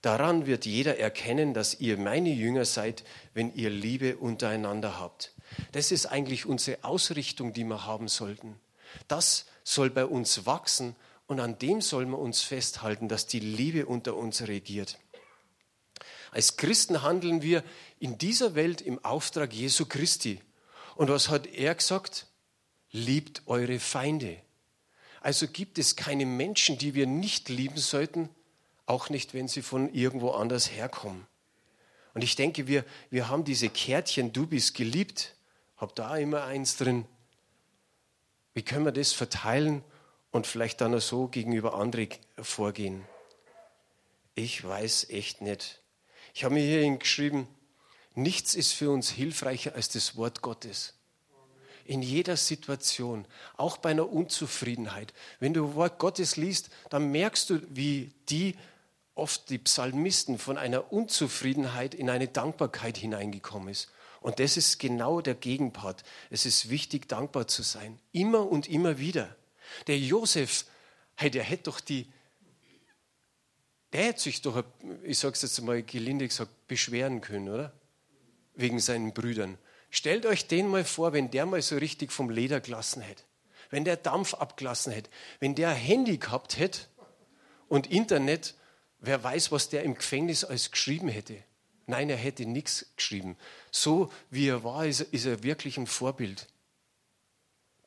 Daran 0.00 0.46
wird 0.46 0.64
jeder 0.64 0.98
erkennen, 0.98 1.52
dass 1.52 1.80
ihr 1.80 1.98
meine 1.98 2.30
Jünger 2.30 2.64
seid, 2.64 3.04
wenn 3.34 3.54
ihr 3.54 3.68
Liebe 3.68 4.16
untereinander 4.16 4.98
habt. 4.98 5.34
Das 5.72 5.92
ist 5.92 6.06
eigentlich 6.06 6.46
unsere 6.46 6.82
Ausrichtung, 6.82 7.52
die 7.52 7.64
wir 7.64 7.84
haben 7.84 8.08
sollten. 8.08 8.58
Das 9.06 9.44
soll 9.64 9.90
bei 9.90 10.06
uns 10.06 10.46
wachsen 10.46 10.96
und 11.32 11.40
an 11.40 11.58
dem 11.58 11.80
sollen 11.80 12.10
wir 12.10 12.18
uns 12.18 12.42
festhalten, 12.42 13.08
dass 13.08 13.26
die 13.26 13.40
Liebe 13.40 13.86
unter 13.86 14.16
uns 14.16 14.46
regiert. 14.48 14.98
Als 16.30 16.58
Christen 16.58 17.00
handeln 17.00 17.40
wir 17.40 17.64
in 17.98 18.18
dieser 18.18 18.54
Welt 18.54 18.82
im 18.82 19.02
Auftrag 19.02 19.54
Jesu 19.54 19.86
Christi. 19.86 20.42
Und 20.94 21.08
was 21.08 21.30
hat 21.30 21.46
er 21.46 21.74
gesagt? 21.74 22.26
Liebt 22.90 23.40
eure 23.46 23.78
Feinde. 23.80 24.42
Also 25.22 25.48
gibt 25.48 25.78
es 25.78 25.96
keine 25.96 26.26
Menschen, 26.26 26.76
die 26.76 26.92
wir 26.92 27.06
nicht 27.06 27.48
lieben 27.48 27.78
sollten, 27.78 28.28
auch 28.84 29.08
nicht, 29.08 29.32
wenn 29.32 29.48
sie 29.48 29.62
von 29.62 29.90
irgendwo 29.94 30.32
anders 30.32 30.70
herkommen. 30.70 31.26
Und 32.12 32.22
ich 32.24 32.36
denke, 32.36 32.66
wir, 32.66 32.84
wir 33.08 33.30
haben 33.30 33.44
diese 33.44 33.70
Kärtchen, 33.70 34.34
du 34.34 34.46
bist 34.46 34.74
geliebt, 34.74 35.34
hab 35.78 35.96
da 35.96 36.14
immer 36.18 36.44
eins 36.44 36.76
drin. 36.76 37.06
Wie 38.52 38.62
können 38.62 38.84
wir 38.84 38.92
das 38.92 39.14
verteilen 39.14 39.82
und 40.32 40.46
vielleicht 40.46 40.80
dann 40.80 40.94
auch 40.94 41.00
so 41.00 41.28
gegenüber 41.28 41.74
anderen 41.74 42.08
vorgehen? 42.40 43.04
Ich 44.34 44.66
weiß 44.66 45.10
echt 45.10 45.42
nicht. 45.42 45.80
Ich 46.34 46.44
habe 46.44 46.54
mir 46.54 46.64
hierhin 46.64 46.98
geschrieben, 46.98 47.46
nichts 48.14 48.54
ist 48.54 48.72
für 48.72 48.90
uns 48.90 49.10
hilfreicher 49.10 49.74
als 49.74 49.90
das 49.90 50.16
Wort 50.16 50.42
Gottes. 50.42 50.94
In 51.84 52.00
jeder 52.00 52.36
Situation, 52.36 53.26
auch 53.56 53.76
bei 53.76 53.90
einer 53.90 54.10
Unzufriedenheit. 54.10 55.12
Wenn 55.40 55.52
du 55.52 55.74
Wort 55.74 55.98
Gottes 55.98 56.36
liest, 56.36 56.70
dann 56.90 57.10
merkst 57.10 57.50
du, 57.50 57.60
wie 57.68 58.12
die 58.28 58.56
oft 59.14 59.50
die 59.50 59.58
Psalmisten 59.58 60.38
von 60.38 60.56
einer 60.56 60.92
Unzufriedenheit 60.92 61.94
in 61.94 62.08
eine 62.08 62.28
Dankbarkeit 62.28 62.96
hineingekommen 62.96 63.68
ist. 63.68 63.90
Und 64.20 64.38
das 64.38 64.56
ist 64.56 64.78
genau 64.78 65.20
der 65.20 65.34
Gegenpart. 65.34 66.04
Es 66.30 66.46
ist 66.46 66.70
wichtig, 66.70 67.08
dankbar 67.08 67.48
zu 67.48 67.62
sein. 67.62 67.98
Immer 68.12 68.48
und 68.48 68.68
immer 68.68 68.98
wieder. 68.98 69.36
Der 69.86 69.98
Josef, 69.98 70.66
hey, 71.16 71.30
der 71.30 71.42
hätte 71.42 71.64
doch 71.64 71.80
die, 71.80 72.06
der 73.92 74.04
hätte 74.04 74.20
sich 74.20 74.40
doch, 74.40 74.64
ich 75.02 75.18
sage 75.18 75.34
es 75.34 75.42
jetzt 75.42 75.60
mal 75.62 75.82
gelinde 75.82 76.26
gesagt, 76.26 76.66
beschweren 76.66 77.20
können, 77.20 77.48
oder? 77.48 77.72
Wegen 78.54 78.80
seinen 78.80 79.12
Brüdern. 79.12 79.58
Stellt 79.90 80.24
euch 80.24 80.46
den 80.46 80.68
mal 80.68 80.84
vor, 80.84 81.12
wenn 81.12 81.30
der 81.30 81.44
mal 81.44 81.60
so 81.60 81.76
richtig 81.76 82.12
vom 82.12 82.30
Leder 82.30 82.60
gelassen 82.60 83.02
hätte. 83.02 83.22
Wenn 83.70 83.84
der 83.84 83.96
Dampf 83.96 84.34
abgelassen 84.34 84.92
hätte. 84.92 85.10
Wenn 85.40 85.54
der 85.54 85.70
Handy 85.70 86.16
gehabt 86.16 86.58
hätte 86.58 86.86
und 87.68 87.90
Internet, 87.90 88.54
wer 89.00 89.22
weiß, 89.22 89.52
was 89.52 89.68
der 89.68 89.82
im 89.82 89.94
Gefängnis 89.94 90.44
alles 90.44 90.70
geschrieben 90.70 91.08
hätte. 91.08 91.36
Nein, 91.86 92.08
er 92.08 92.16
hätte 92.16 92.46
nichts 92.46 92.86
geschrieben. 92.96 93.36
So 93.70 94.10
wie 94.30 94.48
er 94.48 94.64
war, 94.64 94.86
ist 94.86 95.00
er, 95.00 95.12
ist 95.12 95.26
er 95.26 95.42
wirklich 95.42 95.76
ein 95.76 95.86
Vorbild. 95.86 96.46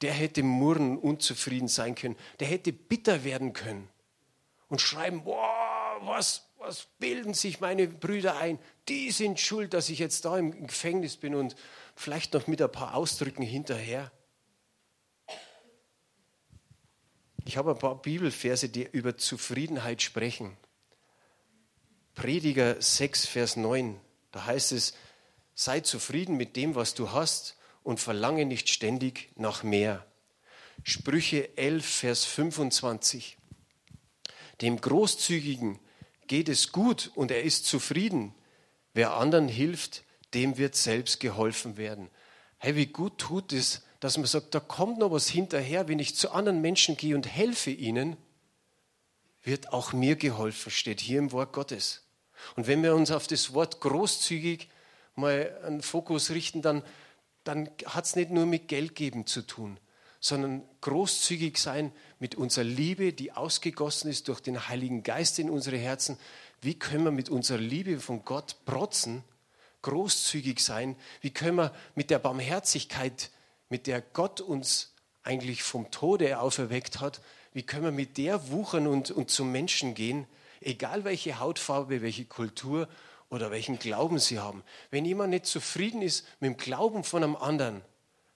Der 0.02 0.14
hätte 0.14 0.44
murren, 0.44 0.98
unzufrieden 0.98 1.68
sein 1.68 1.96
können. 1.96 2.18
Der 2.40 2.48
hätte 2.48 2.74
bitter 2.74 3.24
werden 3.24 3.54
können 3.54 3.90
und 4.70 4.82
schreiben, 4.82 5.24
boah, 5.24 5.98
was, 6.02 6.48
was 6.58 6.88
bilden 7.00 7.34
sich 7.34 7.60
meine 7.60 7.88
Brüder 7.88 8.38
ein? 8.38 8.60
Die 8.90 9.12
sind 9.12 9.40
schuld, 9.40 9.74
dass 9.74 9.90
ich 9.90 10.00
jetzt 10.00 10.26
da 10.26 10.38
im 10.38 10.68
Gefängnis 10.68 11.18
bin 11.18 11.36
und 11.36 11.56
vielleicht 11.96 12.34
noch 12.34 12.48
mit 12.48 12.62
ein 12.62 12.72
paar 12.72 12.96
Ausdrücken 12.96 13.44
hinterher. 13.44 14.12
Ich 17.46 17.58
habe 17.58 17.72
ein 17.72 17.80
paar 17.80 18.02
Bibelverse, 18.02 18.70
die 18.70 18.84
über 18.92 19.18
Zufriedenheit 19.18 20.02
sprechen. 20.02 20.58
Prediger 22.16 22.82
6, 22.82 23.28
Vers 23.28 23.56
9, 23.56 24.00
da 24.32 24.46
heißt 24.46 24.72
es, 24.72 24.94
sei 25.54 25.82
zufrieden 25.82 26.38
mit 26.38 26.56
dem, 26.56 26.76
was 26.76 26.96
du 26.96 27.12
hast 27.12 27.56
und 27.86 28.00
verlange 28.00 28.46
nicht 28.46 28.68
ständig 28.68 29.30
nach 29.36 29.64
mehr. 29.64 30.06
Sprüche 30.84 31.56
11, 31.56 31.86
Vers 31.86 32.26
25. 32.26 33.38
Dem 34.62 34.82
Großzügigen 34.82 35.80
geht 36.28 36.50
es 36.50 36.72
gut 36.72 37.12
und 37.14 37.30
er 37.30 37.44
ist 37.44 37.66
zufrieden. 37.66 38.34
Wer 38.94 39.14
anderen 39.14 39.48
hilft, 39.48 40.04
dem 40.34 40.58
wird 40.58 40.76
selbst 40.76 41.20
geholfen 41.20 41.78
werden. 41.78 42.10
Hey, 42.58 42.76
wie 42.76 42.88
gut 42.88 43.20
tut 43.20 43.54
es, 43.54 43.84
dass 44.00 44.18
man 44.18 44.26
sagt, 44.26 44.56
da 44.56 44.60
kommt 44.60 44.98
noch 44.98 45.12
was 45.12 45.28
hinterher, 45.28 45.88
wenn 45.88 46.00
ich 46.00 46.16
zu 46.16 46.32
anderen 46.32 46.62
Menschen 46.62 46.98
gehe 46.98 47.16
und 47.16 47.28
helfe 47.28 47.70
ihnen, 47.70 48.18
wird 49.44 49.72
auch 49.74 49.94
mir 49.94 50.16
geholfen, 50.16 50.72
steht 50.72 51.02
hier 51.02 51.20
im 51.20 51.32
Wort 51.32 51.54
Gottes. 51.54 52.02
Und 52.56 52.66
wenn 52.66 52.82
wir 52.82 52.96
uns 52.96 53.12
auf 53.12 53.28
das 53.28 53.54
Wort 53.54 53.80
großzügig 53.80 54.70
mal 55.14 55.56
einen 55.64 55.84
Fokus 55.84 56.32
richten, 56.32 56.64
dann, 56.64 56.82
dann 57.46 57.70
hat 57.86 58.06
es 58.06 58.16
nicht 58.16 58.32
nur 58.32 58.46
mit 58.46 58.68
Geld 58.68 58.96
geben 58.96 59.26
zu 59.26 59.42
tun, 59.44 59.80
sondern 60.20 60.64
großzügig 60.82 61.58
sein 61.58 61.92
mit 62.20 62.36
unserer 62.36 62.66
Liebe, 62.66 63.14
die 63.14 63.32
ausgegossen 63.32 64.10
ist 64.10 64.28
durch 64.28 64.42
den 64.42 64.68
Heiligen 64.68 65.04
Geist 65.04 65.40
in 65.40 65.50
unsere 65.50 65.78
Herzen. 65.78 66.18
Wie 66.62 66.78
können 66.78 67.06
wir 67.06 67.12
mit 67.12 67.30
unserer 67.30 67.60
Liebe 67.60 68.00
von 68.00 68.26
Gott 68.26 68.58
protzen, 68.66 69.24
großzügig 69.84 70.60
sein? 70.60 70.96
Wie 71.22 71.30
können 71.30 71.58
wir 71.58 71.72
mit 71.94 72.10
der 72.10 72.20
Barmherzigkeit, 72.20 73.30
mit 73.70 73.88
der 73.88 74.02
Gott 74.02 74.42
uns 74.42 74.94
eigentlich 75.24 75.64
vom 75.64 75.92
Tode 75.92 76.40
auferweckt 76.40 77.00
hat, 77.00 77.22
wie 77.54 77.64
können 77.64 77.86
wir 77.86 77.92
mit 77.92 78.18
der 78.18 78.50
wuchern 78.50 78.88
und, 78.88 79.12
und 79.12 79.30
zum 79.30 79.52
Menschen 79.52 79.94
gehen, 79.94 80.28
egal 80.62 81.04
welche 81.04 81.40
Hautfarbe, 81.40 82.02
welche 82.02 82.26
Kultur 82.26 82.90
oder 83.30 83.52
welchen 83.52 83.80
Glauben 83.80 84.20
sie 84.20 84.40
haben. 84.40 84.64
Wenn 84.92 85.06
jemand 85.06 85.32
nicht 85.32 85.46
zufrieden 85.46 86.02
ist 86.02 86.26
mit 86.40 86.52
dem 86.52 86.58
Glauben 86.58 87.04
von 87.04 87.24
einem 87.24 87.36
anderen, 87.36 87.82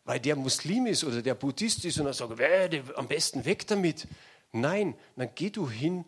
weil 0.03 0.19
der 0.19 0.35
Muslim 0.35 0.87
ist 0.87 1.03
oder 1.03 1.21
der 1.21 1.35
Buddhist 1.35 1.85
ist 1.85 1.99
und 1.99 2.07
er 2.07 2.13
sagt, 2.13 2.37
werde 2.37 2.83
am 2.95 3.07
besten 3.07 3.45
weg 3.45 3.67
damit. 3.67 4.07
Nein, 4.51 4.95
dann 5.15 5.29
geh 5.35 5.51
du 5.51 5.69
hin 5.69 6.05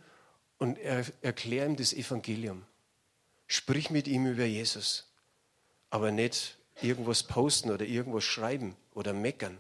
und 0.58 0.78
er, 0.78 1.06
erklär 1.22 1.68
ihm 1.68 1.76
das 1.76 1.94
Evangelium. 1.94 2.66
Sprich 3.48 3.90
mit 3.90 4.08
ihm 4.08 4.26
über 4.26 4.46
Jesus. 4.46 5.08
Aber 5.90 6.12
nicht 6.12 6.58
irgendwas 6.82 7.24
posten 7.24 7.70
oder 7.70 7.86
irgendwas 7.86 8.24
schreiben 8.24 8.76
oder 8.94 9.14
meckern. 9.14 9.60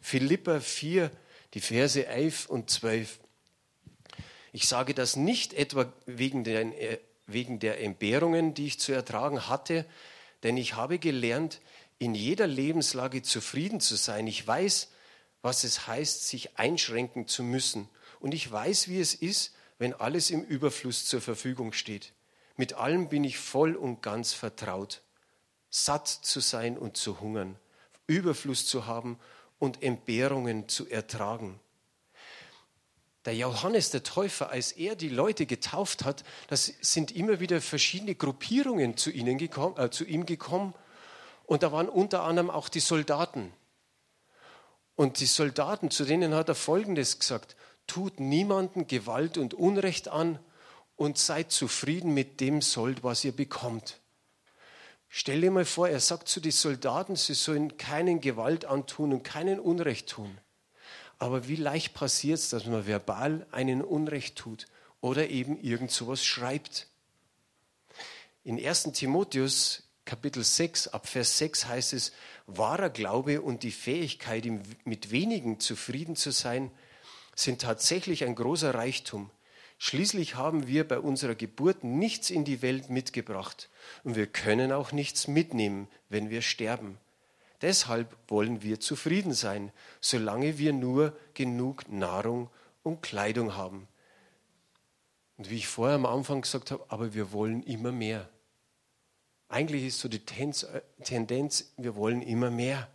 Philippa 0.00 0.60
4, 0.60 1.10
die 1.54 1.60
Verse 1.60 2.06
11 2.06 2.46
und 2.46 2.70
12. 2.70 3.18
Ich 4.52 4.68
sage 4.68 4.94
das 4.94 5.16
nicht 5.16 5.52
etwa 5.52 5.92
wegen 6.06 6.44
der, 6.44 6.64
wegen 7.26 7.58
der 7.58 7.80
Entbehrungen, 7.80 8.54
die 8.54 8.66
ich 8.66 8.80
zu 8.80 8.92
ertragen 8.92 9.48
hatte, 9.48 9.84
denn 10.42 10.56
ich 10.56 10.74
habe 10.74 10.98
gelernt, 10.98 11.60
in 11.98 12.14
jeder 12.14 12.46
Lebenslage 12.46 13.22
zufrieden 13.22 13.80
zu 13.80 13.96
sein. 13.96 14.26
Ich 14.26 14.46
weiß, 14.46 14.90
was 15.42 15.64
es 15.64 15.86
heißt, 15.86 16.26
sich 16.26 16.58
einschränken 16.58 17.26
zu 17.26 17.42
müssen. 17.42 17.88
Und 18.20 18.34
ich 18.34 18.50
weiß, 18.50 18.88
wie 18.88 19.00
es 19.00 19.14
ist, 19.14 19.54
wenn 19.78 19.94
alles 19.94 20.30
im 20.30 20.42
Überfluss 20.42 21.06
zur 21.06 21.20
Verfügung 21.20 21.72
steht. 21.72 22.12
Mit 22.56 22.74
allem 22.74 23.08
bin 23.08 23.24
ich 23.24 23.38
voll 23.38 23.76
und 23.76 24.02
ganz 24.02 24.32
vertraut. 24.32 25.02
Satt 25.70 26.08
zu 26.08 26.40
sein 26.40 26.78
und 26.78 26.96
zu 26.96 27.20
hungern, 27.20 27.58
Überfluss 28.06 28.66
zu 28.66 28.86
haben 28.86 29.18
und 29.58 29.82
Entbehrungen 29.82 30.68
zu 30.68 30.88
ertragen. 30.88 31.60
Der 33.26 33.34
Johannes 33.34 33.90
der 33.90 34.04
Täufer, 34.04 34.50
als 34.50 34.72
er 34.72 34.94
die 34.94 35.08
Leute 35.08 35.46
getauft 35.46 36.04
hat, 36.04 36.22
das 36.48 36.72
sind 36.80 37.10
immer 37.10 37.40
wieder 37.40 37.60
verschiedene 37.60 38.14
Gruppierungen 38.14 38.96
zu, 38.96 39.10
ihnen 39.10 39.36
gekommen, 39.36 39.76
äh, 39.78 39.90
zu 39.90 40.04
ihm 40.04 40.26
gekommen. 40.26 40.74
Und 41.44 41.64
da 41.64 41.72
waren 41.72 41.88
unter 41.88 42.22
anderem 42.22 42.50
auch 42.50 42.68
die 42.68 42.80
Soldaten. 42.80 43.52
Und 44.94 45.18
die 45.20 45.26
Soldaten, 45.26 45.90
zu 45.90 46.04
denen 46.04 46.34
hat 46.34 46.48
er 46.48 46.54
Folgendes 46.54 47.18
gesagt, 47.18 47.56
tut 47.88 48.20
niemanden 48.20 48.86
Gewalt 48.86 49.38
und 49.38 49.54
Unrecht 49.54 50.08
an 50.08 50.38
und 50.94 51.18
seid 51.18 51.50
zufrieden 51.50 52.14
mit 52.14 52.40
dem 52.40 52.62
Sold, 52.62 53.02
was 53.02 53.24
ihr 53.24 53.32
bekommt. 53.32 54.00
Stell 55.08 55.40
dir 55.40 55.50
mal 55.50 55.64
vor, 55.64 55.88
er 55.88 56.00
sagt 56.00 56.28
zu 56.28 56.40
den 56.40 56.52
Soldaten, 56.52 57.16
sie 57.16 57.34
sollen 57.34 57.76
keinen 57.76 58.20
Gewalt 58.20 58.64
antun 58.64 59.12
und 59.12 59.22
keinen 59.24 59.58
Unrecht 59.58 60.08
tun. 60.08 60.38
Aber 61.18 61.48
wie 61.48 61.56
leicht 61.56 61.94
passiert 61.94 62.38
es, 62.38 62.50
dass 62.50 62.66
man 62.66 62.86
verbal 62.86 63.46
einen 63.50 63.82
Unrecht 63.82 64.36
tut 64.36 64.66
oder 65.00 65.28
eben 65.28 65.58
irgend 65.60 65.90
sowas 65.90 66.24
schreibt? 66.24 66.88
In 68.44 68.64
1. 68.64 68.92
Timotheus 68.92 69.86
Kapitel 70.06 70.44
6, 70.44 70.88
ab 70.88 71.08
Vers 71.08 71.36
6 71.38 71.66
heißt 71.66 71.92
es, 71.92 72.12
wahrer 72.46 72.90
Glaube 72.90 73.42
und 73.42 73.64
die 73.64 73.72
Fähigkeit, 73.72 74.46
mit 74.84 75.10
wenigen 75.10 75.58
zufrieden 75.58 76.14
zu 76.14 76.30
sein, 76.30 76.70
sind 77.34 77.60
tatsächlich 77.60 78.22
ein 78.24 78.36
großer 78.36 78.72
Reichtum. 78.72 79.30
Schließlich 79.78 80.36
haben 80.36 80.68
wir 80.68 80.86
bei 80.86 81.00
unserer 81.00 81.34
Geburt 81.34 81.82
nichts 81.82 82.30
in 82.30 82.44
die 82.44 82.62
Welt 82.62 82.88
mitgebracht 82.88 83.68
und 84.04 84.14
wir 84.14 84.28
können 84.28 84.70
auch 84.70 84.92
nichts 84.92 85.26
mitnehmen, 85.26 85.88
wenn 86.08 86.30
wir 86.30 86.40
sterben. 86.40 86.98
Deshalb 87.62 88.16
wollen 88.28 88.62
wir 88.62 88.80
zufrieden 88.80 89.32
sein, 89.32 89.72
solange 90.00 90.58
wir 90.58 90.72
nur 90.72 91.16
genug 91.34 91.88
Nahrung 91.88 92.50
und 92.82 93.02
Kleidung 93.02 93.56
haben. 93.56 93.88
Und 95.38 95.50
wie 95.50 95.56
ich 95.56 95.68
vorher 95.68 95.96
am 95.96 96.06
Anfang 96.06 96.42
gesagt 96.42 96.70
habe, 96.70 96.84
aber 96.88 97.14
wir 97.14 97.32
wollen 97.32 97.62
immer 97.62 97.92
mehr. 97.92 98.28
Eigentlich 99.48 99.84
ist 99.84 100.00
so 100.00 100.08
die 100.08 100.24
Tendenz, 100.24 101.72
wir 101.76 101.94
wollen 101.94 102.22
immer 102.22 102.50
mehr. 102.50 102.88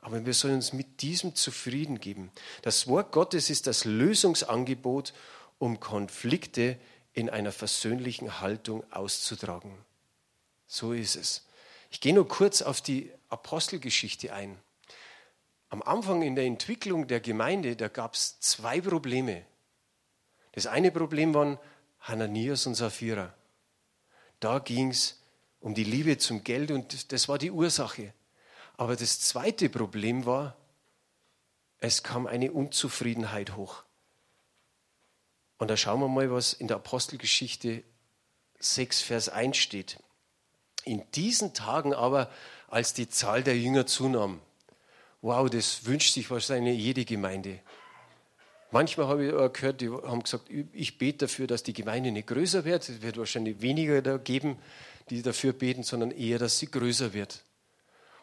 Aber 0.00 0.24
wir 0.24 0.34
sollen 0.34 0.56
uns 0.56 0.72
mit 0.72 1.02
diesem 1.02 1.34
zufrieden 1.34 2.00
geben. 2.00 2.30
Das 2.62 2.86
Wort 2.86 3.12
Gottes 3.12 3.50
ist 3.50 3.66
das 3.66 3.84
Lösungsangebot, 3.84 5.12
um 5.58 5.78
Konflikte 5.78 6.78
in 7.12 7.28
einer 7.28 7.52
versöhnlichen 7.52 8.40
Haltung 8.40 8.82
auszutragen. 8.92 9.76
So 10.66 10.92
ist 10.92 11.16
es. 11.16 11.46
Ich 11.90 12.00
gehe 12.00 12.14
nur 12.14 12.28
kurz 12.28 12.62
auf 12.62 12.80
die 12.80 13.10
Apostelgeschichte 13.30 14.32
ein. 14.32 14.58
Am 15.68 15.82
Anfang 15.82 16.22
in 16.22 16.34
der 16.34 16.44
Entwicklung 16.44 17.06
der 17.06 17.20
Gemeinde, 17.20 17.76
da 17.76 17.88
gab 17.88 18.14
es 18.14 18.40
zwei 18.40 18.80
Probleme. 18.80 19.44
Das 20.52 20.66
eine 20.66 20.90
Problem 20.90 21.32
waren 21.32 21.58
Hananias 22.00 22.66
und 22.66 22.74
Sapphira. 22.74 23.32
Da 24.40 24.58
ging 24.58 24.90
es 24.90 25.22
um 25.60 25.74
die 25.74 25.84
Liebe 25.84 26.18
zum 26.18 26.42
Geld 26.42 26.70
und 26.70 27.12
das 27.12 27.28
war 27.28 27.38
die 27.38 27.50
Ursache. 27.50 28.12
Aber 28.76 28.96
das 28.96 29.20
zweite 29.20 29.68
Problem 29.68 30.26
war, 30.26 30.56
es 31.78 32.02
kam 32.02 32.26
eine 32.26 32.50
Unzufriedenheit 32.52 33.56
hoch. 33.56 33.84
Und 35.58 35.68
da 35.68 35.76
schauen 35.76 36.00
wir 36.00 36.08
mal, 36.08 36.30
was 36.32 36.54
in 36.54 36.68
der 36.68 36.78
Apostelgeschichte 36.78 37.84
6, 38.58 39.02
Vers 39.02 39.28
1 39.28 39.56
steht. 39.56 39.98
In 40.84 41.04
diesen 41.12 41.52
Tagen 41.52 41.92
aber, 41.92 42.30
als 42.70 42.94
die 42.94 43.08
Zahl 43.08 43.42
der 43.42 43.58
Jünger 43.58 43.86
zunahm, 43.86 44.40
wow, 45.22 45.50
das 45.50 45.84
wünscht 45.84 46.14
sich 46.14 46.30
wahrscheinlich 46.30 46.78
jede 46.78 47.04
Gemeinde. 47.04 47.60
Manchmal 48.70 49.08
habe 49.08 49.26
ich 49.26 49.52
gehört, 49.52 49.80
die 49.80 49.90
haben 49.90 50.22
gesagt, 50.22 50.48
ich 50.48 50.96
bete 50.96 51.26
dafür, 51.26 51.48
dass 51.48 51.64
die 51.64 51.72
Gemeinde 51.72 52.12
nicht 52.12 52.28
größer 52.28 52.64
wird. 52.64 52.88
Es 52.88 53.02
wird 53.02 53.18
wahrscheinlich 53.18 53.60
weniger 53.60 54.00
da 54.00 54.16
geben, 54.16 54.58
die 55.10 55.22
dafür 55.22 55.52
beten, 55.52 55.82
sondern 55.82 56.12
eher, 56.12 56.38
dass 56.38 56.58
sie 56.58 56.70
größer 56.70 57.12
wird. 57.12 57.42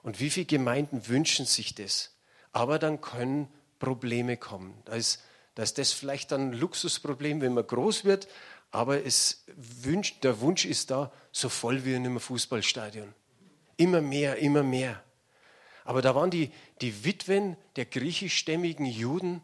Und 0.04 0.22
wie 0.22 0.30
viele 0.30 0.46
Gemeinden 0.46 1.08
wünschen 1.10 1.46
sich 1.46 1.76
das? 1.76 2.16
Aber 2.54 2.80
dann 2.80 3.02
können 3.02 3.50
Probleme 3.78 4.38
kommen. 4.38 4.74
Da 4.86 4.94
ist, 4.94 5.22
da 5.56 5.64
ist 5.64 5.78
das 5.78 5.92
vielleicht 5.92 6.32
ein 6.32 6.54
Luxusproblem, 6.54 7.42
wenn 7.42 7.54
man 7.54 7.68
groß 7.68 8.06
wird, 8.06 8.30
aber 8.72 9.06
es 9.06 9.44
wünscht, 9.56 10.24
der 10.24 10.40
Wunsch 10.40 10.64
ist 10.64 10.92
da, 10.92 11.12
so 11.34 11.50
voll 11.50 11.84
wie 11.84 11.94
in 11.94 12.06
einem 12.06 12.20
Fußballstadion. 12.22 13.14
Immer 13.78 14.02
mehr, 14.02 14.38
immer 14.38 14.64
mehr. 14.64 15.02
Aber 15.86 16.02
da 16.02 16.16
waren 16.16 16.32
die, 16.32 16.52
die 16.82 17.06
Witwen 17.06 17.56
der 17.78 17.86
griechischstämmigen 17.86 18.86
Juden 18.86 19.42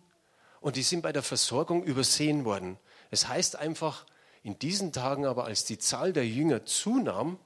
und 0.59 0.75
die 0.75 0.83
sind 0.83 1.01
bei 1.01 1.13
der 1.13 1.23
Versorgung 1.23 1.83
übersehen 1.83 2.43
worden. 2.43 2.77
Es 3.11 3.27
heißt 3.27 3.55
einfach, 3.55 4.05
in 4.43 4.59
diesen 4.59 4.91
Tagen 4.91 5.25
aber, 5.25 5.45
als 5.45 5.63
die 5.63 5.77
Zahl 5.77 6.11
der 6.11 6.27
Jünger 6.27 6.65
zunahm, 6.65 7.39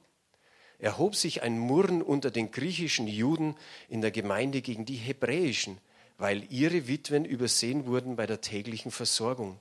erhob 0.79 1.15
sich 1.15 1.43
ein 1.43 1.59
Murren 1.59 2.01
unter 2.01 2.31
den 2.31 2.51
griechischen 2.51 3.07
Juden 3.07 3.55
in 3.89 4.01
der 4.01 4.11
Gemeinde 4.11 4.61
gegen 4.61 4.85
die 4.85 4.95
hebräischen, 4.95 5.79
weil 6.17 6.51
ihre 6.51 6.87
Witwen 6.87 7.25
übersehen 7.25 7.85
wurden 7.85 8.15
bei 8.15 8.25
der 8.25 8.41
täglichen 8.41 8.91
Versorgung. 8.91 9.59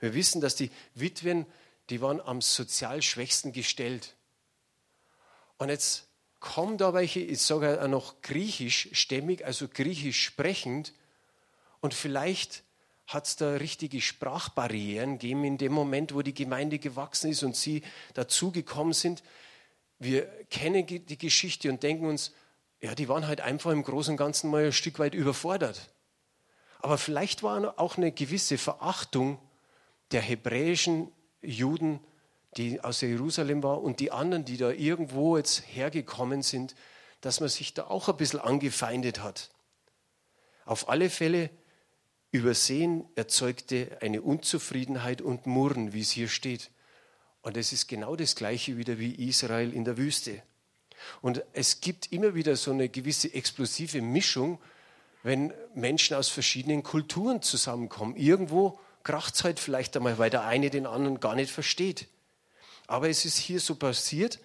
Wir 0.00 0.14
wissen, 0.14 0.40
dass 0.40 0.56
die 0.56 0.70
Witwen, 0.94 1.46
die 1.90 2.00
waren 2.00 2.20
am 2.20 2.40
sozial 2.40 3.02
schwächsten 3.02 3.52
gestellt. 3.52 4.16
Und 5.58 5.68
jetzt 5.68 6.08
kommen 6.44 6.76
da 6.76 6.92
welche, 6.92 7.20
ich 7.20 7.40
sage 7.40 7.82
auch 7.82 7.88
noch 7.88 8.20
griechischstämmig, 8.20 9.46
also 9.46 9.66
griechisch 9.66 10.22
sprechend, 10.22 10.92
und 11.80 11.94
vielleicht 11.94 12.64
hat 13.06 13.26
es 13.26 13.36
da 13.36 13.54
richtige 13.54 14.00
Sprachbarrieren 14.00 15.18
gegeben 15.18 15.44
in 15.44 15.58
dem 15.58 15.72
Moment, 15.72 16.14
wo 16.14 16.22
die 16.22 16.34
Gemeinde 16.34 16.78
gewachsen 16.78 17.30
ist 17.30 17.42
und 17.42 17.56
sie 17.56 17.82
dazugekommen 18.12 18.92
sind. 18.92 19.22
Wir 19.98 20.26
kennen 20.50 20.86
die 20.86 21.18
Geschichte 21.18 21.70
und 21.70 21.82
denken 21.82 22.06
uns, 22.06 22.32
ja, 22.80 22.94
die 22.94 23.08
waren 23.08 23.26
halt 23.26 23.40
einfach 23.40 23.70
im 23.70 23.82
Großen 23.82 24.12
und 24.12 24.18
Ganzen 24.18 24.50
mal 24.50 24.66
ein 24.66 24.72
Stück 24.72 24.98
weit 24.98 25.14
überfordert. 25.14 25.90
Aber 26.78 26.98
vielleicht 26.98 27.42
war 27.42 27.78
auch 27.78 27.96
eine 27.96 28.12
gewisse 28.12 28.58
Verachtung 28.58 29.38
der 30.10 30.20
hebräischen 30.20 31.10
Juden, 31.42 32.00
die 32.56 32.80
aus 32.80 33.00
Jerusalem 33.00 33.62
waren 33.62 33.82
und 33.82 34.00
die 34.00 34.10
anderen, 34.10 34.44
die 34.44 34.56
da 34.56 34.70
irgendwo 34.70 35.36
jetzt 35.36 35.62
hergekommen 35.66 36.42
sind, 36.42 36.74
dass 37.20 37.40
man 37.40 37.48
sich 37.48 37.74
da 37.74 37.84
auch 37.84 38.08
ein 38.08 38.16
bisschen 38.16 38.40
angefeindet 38.40 39.22
hat. 39.22 39.50
Auf 40.64 40.88
alle 40.88 41.10
Fälle 41.10 41.50
Übersehen 42.34 43.06
erzeugte 43.14 43.96
eine 44.00 44.20
Unzufriedenheit 44.20 45.22
und 45.22 45.46
Murren, 45.46 45.92
wie 45.92 46.00
es 46.00 46.10
hier 46.10 46.26
steht. 46.26 46.72
Und 47.42 47.56
es 47.56 47.72
ist 47.72 47.86
genau 47.86 48.16
das 48.16 48.34
Gleiche 48.34 48.76
wieder 48.76 48.98
wie 48.98 49.28
Israel 49.28 49.72
in 49.72 49.84
der 49.84 49.96
Wüste. 49.96 50.42
Und 51.20 51.44
es 51.52 51.80
gibt 51.80 52.10
immer 52.10 52.34
wieder 52.34 52.56
so 52.56 52.72
eine 52.72 52.88
gewisse 52.88 53.32
explosive 53.32 54.02
Mischung, 54.02 54.60
wenn 55.22 55.52
Menschen 55.74 56.16
aus 56.16 56.28
verschiedenen 56.28 56.82
Kulturen 56.82 57.40
zusammenkommen. 57.40 58.16
Irgendwo 58.16 58.80
kracht 59.04 59.36
es 59.36 59.44
halt 59.44 59.60
vielleicht 59.60 59.96
einmal, 59.96 60.18
weil 60.18 60.30
der 60.30 60.42
eine 60.42 60.70
den 60.70 60.86
anderen 60.86 61.20
gar 61.20 61.36
nicht 61.36 61.52
versteht. 61.52 62.08
Aber 62.86 63.08
es 63.08 63.24
ist 63.24 63.38
hier 63.38 63.60
so 63.60 63.74
passiert. 63.74 64.38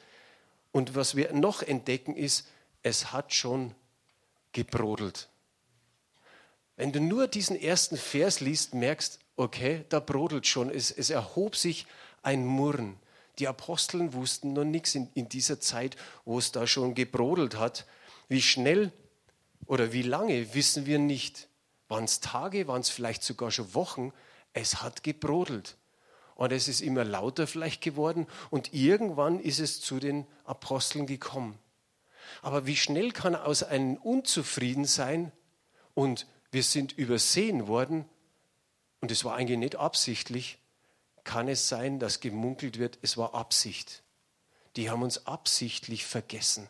Und 0.72 0.96
was 0.96 1.16
wir 1.16 1.34
noch 1.34 1.62
entdecken 1.62 2.16
ist, 2.16 2.48
es 2.84 3.12
hat 3.12 3.34
schon 3.34 3.74
gebrodelt. 4.52 5.30
Wenn 6.76 6.92
du 6.92 7.02
nur 7.02 7.28
diesen 7.28 7.60
ersten 7.60 7.98
Vers 7.98 8.40
liest, 8.40 8.74
merkst, 8.74 9.20
okay, 9.36 9.84
da 9.90 10.00
brodelt 10.00 10.48
schon, 10.48 10.70
es, 10.70 10.92
es 10.92 11.10
erhob 11.10 11.56
sich 11.56 11.86
ein 12.22 12.46
Murren. 12.46 12.98
Die 13.40 13.48
Aposteln 13.48 14.14
wussten 14.14 14.54
noch 14.54 14.66
nichts 14.66 14.96
in, 14.96 15.10
in 15.14 15.30
dieser 15.30 15.60
Zeit, 15.60 15.96
wo 16.26 16.40
es 16.40 16.52
da 16.52 16.68
schon 16.68 16.96
gebrodelt 16.96 17.58
hat. 17.58 17.86
Wie 18.28 18.42
schnell 18.42 18.92
oder 19.66 19.92
wie 19.94 20.02
lange, 20.02 20.54
wissen 20.54 20.86
wir 20.86 21.00
nicht. 21.00 21.48
Waren 21.88 22.04
es 22.04 22.20
Tage, 22.20 22.68
waren 22.68 22.82
es 22.82 22.90
vielleicht 22.90 23.24
sogar 23.24 23.52
schon 23.52 23.74
Wochen? 23.74 24.14
Es 24.54 24.82
hat 24.82 25.04
gebrodelt. 25.04 25.76
Und 26.40 26.54
es 26.54 26.70
ist 26.70 26.80
immer 26.80 27.04
lauter 27.04 27.48
vielleicht 27.48 27.82
geworden 27.82 28.26
und 28.50 28.74
irgendwann 28.74 29.42
ist 29.42 29.60
es 29.60 29.82
zu 29.82 30.00
den 30.00 30.26
Aposteln 30.46 31.06
gekommen. 31.06 31.60
Aber 32.42 32.66
wie 32.66 32.78
schnell 32.78 33.12
kann 33.12 33.36
aus 33.36 33.62
einem 33.62 33.98
Unzufriedensein 33.98 35.34
und 35.96 36.28
wir 36.50 36.64
sind 36.64 36.94
übersehen 36.94 37.68
worden 37.68 38.06
und 39.02 39.12
es 39.12 39.26
war 39.26 39.36
eigentlich 39.36 39.60
nicht 39.60 39.76
absichtlich, 39.76 40.60
kann 41.26 41.50
es 41.50 41.68
sein, 41.68 42.00
dass 42.00 42.22
gemunkelt 42.22 42.80
wird, 42.80 43.00
es 43.02 43.18
war 43.18 43.34
Absicht. 43.34 44.02
Die 44.78 44.90
haben 44.90 45.04
uns 45.04 45.28
absichtlich 45.28 46.06
vergessen. 46.06 46.70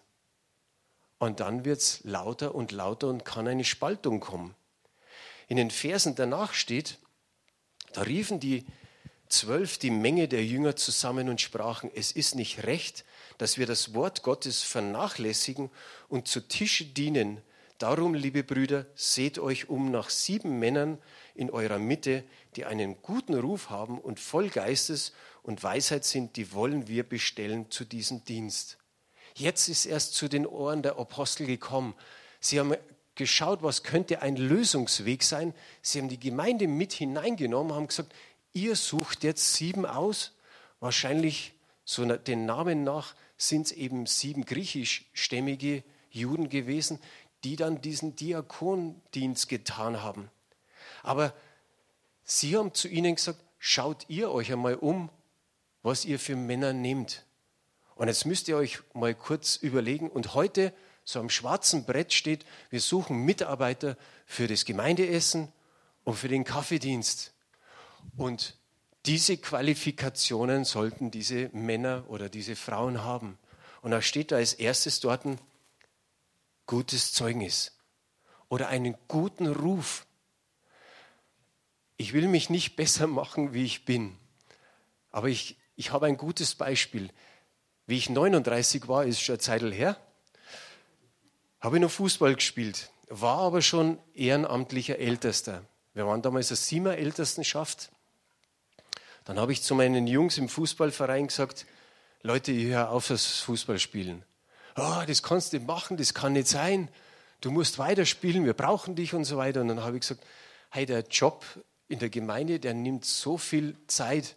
Und 1.20 1.42
dann 1.42 1.64
wird 1.64 1.78
es 1.78 2.04
lauter 2.04 2.56
und 2.56 2.72
lauter 2.72 3.08
und 3.08 3.24
kann 3.24 3.48
eine 3.48 3.64
Spaltung 3.64 4.20
kommen. 4.20 4.56
in 5.48 5.58
den 5.58 5.70
Versen 5.70 6.16
danach 6.16 6.56
steht, 6.56 6.98
da 7.94 8.02
riefen 8.02 8.40
die 8.40 8.66
zwölf 9.30 9.78
die 9.78 9.92
Menge 9.92 10.28
der 10.28 10.44
Jünger 10.44 10.76
zusammen 10.76 11.30
und 11.30 11.40
sprachen, 11.40 11.90
es 11.94 12.12
ist 12.12 12.36
nicht 12.36 12.64
recht, 12.66 13.06
dass 13.38 13.58
wir 13.58 13.66
das 13.66 13.94
Wort 13.94 14.24
Gottes 14.24 14.64
vernachlässigen 14.64 15.70
und 16.10 16.28
zu 16.28 16.42
Tische 16.42 16.86
dienen. 16.86 17.42
Darum, 17.78 18.14
liebe 18.14 18.44
Brüder, 18.44 18.86
seht 18.96 19.40
euch 19.40 19.70
um 19.70 19.90
nach 19.92 20.10
sieben 20.10 20.60
Männern 20.60 20.98
in 21.34 21.50
eurer 21.50 21.80
Mitte, 21.80 22.26
die 22.58 22.66
einen 22.66 23.02
guten 23.02 23.36
Ruf 23.36 23.70
haben 23.70 24.00
und 24.00 24.20
voll 24.20 24.50
Geistes 24.50 25.14
und 25.44 25.64
Weisheit 25.64 26.04
sind, 26.04 26.36
die 26.36 26.52
wollen 26.52 26.90
wir 26.90 27.08
bestellen 27.08 27.72
zu 27.72 27.86
diesem 27.86 28.26
Dienst. 28.26 28.78
Jetzt 29.36 29.70
ist 29.70 29.86
erst 29.86 30.16
zu 30.16 30.28
den 30.28 30.46
Ohren 30.46 30.82
der 30.84 30.98
Apostel 30.98 31.46
gekommen. 31.46 31.94
Sie 32.42 32.60
haben 32.60 32.76
geschaut, 33.16 33.64
was 33.64 33.84
könnte 33.84 34.22
ein 34.22 34.36
Lösungsweg 34.38 35.24
sein. 35.24 35.54
Sie 35.82 36.00
haben 36.00 36.10
die 36.10 36.20
Gemeinde 36.20 36.68
mit 36.68 36.94
hineingenommen, 36.94 37.74
haben 37.74 37.88
gesagt, 37.88 38.14
ihr 38.54 38.76
sucht 38.76 39.24
jetzt 39.24 39.54
sieben 39.56 39.86
aus, 39.86 40.34
wahrscheinlich 40.80 41.54
so 41.86 42.06
den 42.06 42.46
Namen 42.46 42.84
nach, 42.84 43.16
sind 43.38 43.68
es 43.68 43.72
eben 43.72 44.06
sieben 44.06 44.46
griechischstämmige 44.46 45.84
Juden 46.12 46.50
gewesen, 46.50 47.00
die 47.44 47.56
dann 47.56 47.82
diesen 47.82 48.16
Diakondienst 48.16 49.48
getan 49.48 50.04
haben. 50.04 50.30
Aber 51.04 51.34
sie 52.24 52.58
haben 52.58 52.74
zu 52.74 52.88
ihnen 52.88 53.16
gesagt, 53.16 53.40
schaut 53.58 54.06
ihr 54.10 54.32
euch 54.32 54.52
einmal 54.52 54.76
um, 54.76 55.10
was 55.82 56.06
ihr 56.06 56.20
für 56.20 56.36
Männer 56.36 56.74
nehmt. 56.74 57.24
Und 57.96 58.08
jetzt 58.08 58.26
müsst 58.26 58.48
ihr 58.48 58.58
euch 58.58 58.80
mal 58.94 59.16
kurz 59.16 59.56
überlegen. 59.56 60.10
Und 60.10 60.34
heute 60.34 60.74
so 61.04 61.20
am 61.20 61.30
schwarzen 61.30 61.86
Brett 61.86 62.14
steht, 62.14 62.46
wir 62.70 62.82
suchen 62.82 63.26
Mitarbeiter 63.26 63.98
für 64.26 64.48
das 64.48 64.66
Gemeindeessen 64.66 65.52
und 66.04 66.16
für 66.16 66.28
den 66.28 66.44
Kaffeedienst. 66.44 67.34
Und 68.18 68.58
diese 69.06 69.38
Qualifikationen 69.38 70.66
sollten 70.66 71.12
diese 71.12 71.50
Männer 71.54 72.06
oder 72.10 72.30
diese 72.30 72.56
Frauen 72.56 73.04
haben. 73.04 73.38
Und 73.82 73.92
da 73.92 74.02
steht 74.02 74.32
da 74.32 74.38
als 74.38 74.54
erstes 74.54 75.00
dort 75.00 75.26
ein 75.26 75.40
gutes 76.66 77.14
Zeugnis 77.14 77.78
oder 78.50 78.68
einen 78.68 78.96
guten 79.08 79.48
Ruf. 79.48 80.06
Ich 81.98 82.14
will 82.14 82.28
mich 82.28 82.50
nicht 82.50 82.76
besser 82.76 83.08
machen, 83.08 83.54
wie 83.54 83.66
ich 83.66 83.86
bin, 83.86 84.18
aber 85.12 85.30
ich, 85.30 85.58
ich 85.76 85.92
habe 85.92 86.06
ein 86.06 86.18
gutes 86.18 86.56
Beispiel. 86.56 87.10
Wie 87.88 87.98
ich 87.98 88.10
39 88.10 88.88
war, 88.88 89.06
ist 89.06 89.22
schon 89.22 89.34
eine 89.34 89.40
Zeit 89.40 89.62
her, 89.64 89.98
habe 91.60 91.78
ich 91.78 91.82
noch 91.82 91.92
Fußball 91.92 92.36
gespielt, 92.36 92.92
war 93.08 93.40
aber 93.40 93.62
schon 93.62 93.98
ehrenamtlicher 94.14 95.00
Ältester. 95.00 95.66
Wir 95.94 96.06
waren 96.06 96.22
damals 96.22 96.50
eine 96.50 96.58
Siemer-Ältestenschaft 96.58 97.92
dann 99.30 99.40
habe 99.40 99.52
ich 99.52 99.62
zu 99.62 99.76
meinen 99.76 100.08
Jungs 100.08 100.40
im 100.40 100.50
Fußballverein 100.50 101.28
gesagt, 101.28 101.68
Leute, 102.24 102.52
ich 102.52 102.66
höre 102.66 102.90
auf 102.90 103.10
das 103.10 103.42
Fußballspielen. 103.42 104.24
Oh, 104.76 105.04
das 105.06 105.22
kannst 105.22 105.54
du 105.54 105.58
nicht 105.58 105.68
machen, 105.68 105.98
das 105.98 106.16
kann 106.16 106.34
nicht 106.34 106.48
sein. 106.48 106.90
Du 107.40 107.52
musst 107.52 107.78
weiterspielen, 107.78 108.44
wir 108.44 108.56
brauchen 108.56 108.96
dich 108.96 109.14
und 109.14 109.26
so 109.26 109.38
weiter. 109.38 109.62
Und 109.62 109.68
dann 109.68 109.84
habe 109.84 109.98
ich 109.98 110.02
gesagt, 110.02 110.26
hey, 110.72 110.88
der 110.88 111.02
Job 111.02 111.46
in 111.88 112.00
der 112.00 112.10
Gemeinde, 112.10 112.60
der 112.60 112.74
nimmt 112.74 113.06
so 113.06 113.38
viel 113.38 113.78
Zeit 113.86 114.36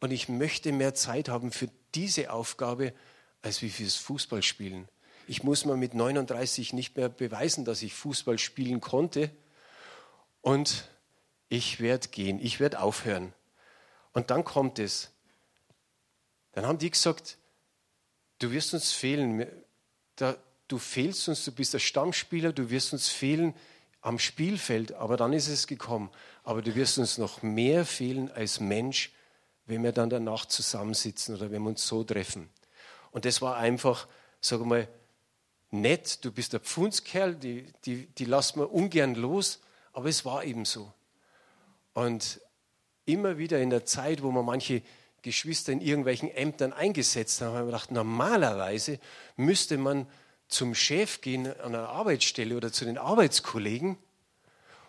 und 0.00 0.10
ich 0.10 0.30
möchte 0.30 0.72
mehr 0.72 0.94
Zeit 0.94 1.28
haben 1.28 1.52
für 1.52 1.68
diese 1.94 2.32
Aufgabe 2.32 2.94
als 3.42 3.60
wie 3.60 3.68
fürs 3.68 3.96
Fußballspielen. 3.96 4.88
Ich 5.26 5.42
muss 5.42 5.66
mir 5.66 5.76
mit 5.76 5.92
39 5.92 6.72
nicht 6.72 6.96
mehr 6.96 7.10
beweisen, 7.10 7.66
dass 7.66 7.82
ich 7.82 7.92
Fußball 7.92 8.38
spielen 8.38 8.80
konnte 8.80 9.30
und 10.42 10.88
ich 11.48 11.80
werde 11.80 12.08
gehen, 12.08 12.38
ich 12.40 12.60
werde 12.60 12.80
aufhören. 12.80 13.32
Und 14.12 14.30
dann 14.30 14.44
kommt 14.44 14.78
es. 14.78 15.10
Dann 16.52 16.66
haben 16.66 16.78
die 16.78 16.90
gesagt, 16.90 17.38
du 18.38 18.50
wirst 18.50 18.74
uns 18.74 18.92
fehlen. 18.92 19.46
Du 20.68 20.78
fehlst 20.78 21.28
uns, 21.28 21.44
du 21.44 21.52
bist 21.52 21.74
der 21.74 21.78
Stammspieler, 21.78 22.52
du 22.52 22.70
wirst 22.70 22.92
uns 22.92 23.08
fehlen 23.08 23.54
am 24.00 24.18
Spielfeld. 24.18 24.92
Aber 24.92 25.16
dann 25.16 25.32
ist 25.32 25.48
es 25.48 25.66
gekommen. 25.66 26.10
Aber 26.44 26.62
du 26.62 26.74
wirst 26.74 26.98
uns 26.98 27.18
noch 27.18 27.42
mehr 27.42 27.84
fehlen 27.84 28.30
als 28.30 28.60
Mensch, 28.60 29.12
wenn 29.66 29.82
wir 29.82 29.92
dann 29.92 30.10
danach 30.10 30.46
zusammensitzen 30.46 31.36
oder 31.36 31.50
wenn 31.50 31.62
wir 31.62 31.70
uns 31.70 31.86
so 31.86 32.02
treffen. 32.04 32.48
Und 33.10 33.24
das 33.24 33.42
war 33.42 33.56
einfach, 33.56 34.08
sag 34.40 34.64
mal, 34.64 34.88
nett. 35.70 36.24
Du 36.24 36.32
bist 36.32 36.52
der 36.52 36.60
Pfundskerl, 36.60 37.34
die, 37.34 37.66
die, 37.84 38.06
die 38.06 38.24
lassen 38.24 38.60
wir 38.60 38.72
ungern 38.72 39.14
los. 39.14 39.60
Aber 39.92 40.08
es 40.08 40.24
war 40.24 40.44
eben 40.44 40.64
so. 40.64 40.92
Und 41.94 42.40
immer 43.04 43.38
wieder 43.38 43.60
in 43.60 43.70
der 43.70 43.84
Zeit, 43.84 44.22
wo 44.22 44.30
man 44.30 44.44
manche 44.44 44.82
Geschwister 45.22 45.72
in 45.72 45.80
irgendwelchen 45.80 46.30
Ämtern 46.30 46.72
eingesetzt 46.72 47.40
haben, 47.40 47.54
haben 47.54 47.66
wir 47.66 47.72
gedacht, 47.72 47.90
normalerweise 47.90 48.98
müsste 49.36 49.76
man 49.76 50.06
zum 50.48 50.74
Chef 50.74 51.20
gehen 51.20 51.46
an 51.46 51.74
einer 51.74 51.88
Arbeitsstelle 51.88 52.56
oder 52.56 52.72
zu 52.72 52.84
den 52.84 52.98
Arbeitskollegen 52.98 53.98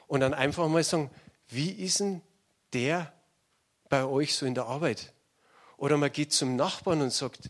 und 0.08 0.20
dann 0.22 0.34
einfach 0.34 0.68
mal 0.68 0.84
sagen, 0.84 1.12
wie 1.50 1.70
ist 1.70 2.00
denn 2.00 2.22
der 2.74 3.12
bei 3.90 4.06
euch 4.06 4.36
so 4.36 4.46
in 4.46 4.56
der 4.56 4.66
Arbeit? 4.66 5.14
Oder 5.78 5.98
man 5.98 6.12
geht 6.12 6.32
zum 6.32 6.56
Nachbarn 6.56 7.02
und 7.02 7.12
sagt, 7.12 7.50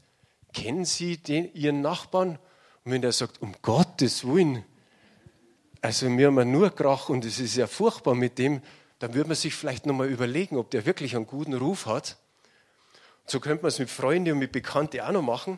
kennen 0.53 0.85
Sie 0.85 1.17
den, 1.17 1.53
Ihren 1.53 1.81
Nachbarn? 1.81 2.39
Und 2.83 2.91
wenn 2.91 3.01
der 3.01 3.11
sagt, 3.11 3.41
um 3.41 3.55
Gottes 3.61 4.25
Willen, 4.25 4.65
also 5.81 6.09
mir 6.09 6.27
haben 6.27 6.51
nur 6.51 6.69
Krach 6.73 7.09
und 7.09 7.25
es 7.25 7.39
ist 7.39 7.55
ja 7.55 7.67
furchtbar 7.67 8.13
mit 8.13 8.37
dem, 8.37 8.61
dann 8.99 9.15
würde 9.15 9.29
man 9.29 9.35
sich 9.35 9.55
vielleicht 9.55 9.87
nochmal 9.87 10.09
überlegen, 10.09 10.57
ob 10.57 10.69
der 10.69 10.85
wirklich 10.85 11.15
einen 11.15 11.25
guten 11.25 11.55
Ruf 11.55 11.87
hat. 11.87 12.17
So 13.25 13.39
könnte 13.39 13.63
man 13.63 13.69
es 13.69 13.79
mit 13.79 13.89
Freunden 13.89 14.33
und 14.33 14.39
mit 14.39 14.51
Bekannten 14.51 15.01
auch 15.01 15.11
noch 15.11 15.23
machen. 15.23 15.57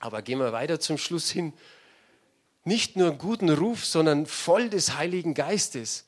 Aber 0.00 0.22
gehen 0.22 0.38
wir 0.38 0.52
weiter 0.52 0.80
zum 0.80 0.98
Schluss 0.98 1.30
hin. 1.30 1.52
Nicht 2.64 2.96
nur 2.96 3.10
einen 3.10 3.18
guten 3.18 3.50
Ruf, 3.50 3.84
sondern 3.84 4.26
voll 4.26 4.70
des 4.70 4.96
Heiligen 4.96 5.34
Geistes 5.34 6.06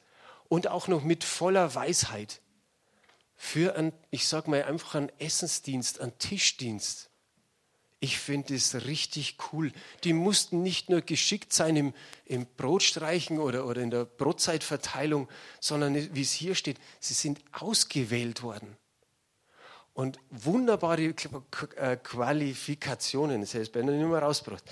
und 0.49 0.69
auch 0.69 0.89
noch 0.89 1.05
mit 1.05 1.23
voller 1.23 1.75
Weisheit. 1.75 2.41
Für 3.37 3.77
einen, 3.77 3.93
ich 4.11 4.27
sage 4.27 4.51
mal 4.51 4.65
einfach 4.65 4.97
einen 4.97 5.13
Essensdienst, 5.19 6.01
einen 6.01 6.19
Tischdienst. 6.19 7.10
Ich 8.03 8.19
finde 8.19 8.55
es 8.55 8.87
richtig 8.87 9.37
cool. 9.53 9.73
Die 10.05 10.15
mussten 10.15 10.63
nicht 10.63 10.89
nur 10.89 11.03
geschickt 11.03 11.53
sein 11.53 11.77
im, 11.77 11.95
im 12.25 12.47
Brotstreichen 12.57 13.39
oder, 13.39 13.67
oder 13.67 13.83
in 13.83 13.91
der 13.91 14.07
Brotzeitverteilung, 14.07 15.29
sondern 15.61 16.15
wie 16.15 16.23
es 16.23 16.33
hier 16.33 16.55
steht, 16.55 16.79
sie 16.99 17.13
sind 17.13 17.41
ausgewählt 17.53 18.43
worden. 18.43 18.79
Und 19.93 20.19
wunderbare 20.31 21.15
äh, 21.77 21.97
Qualifikationen, 21.97 23.43
heißt, 23.43 23.75
wenn 23.75 23.87
er 23.87 23.95
nicht 23.95 24.09
mehr 24.09 24.23
rausgebracht, 24.23 24.65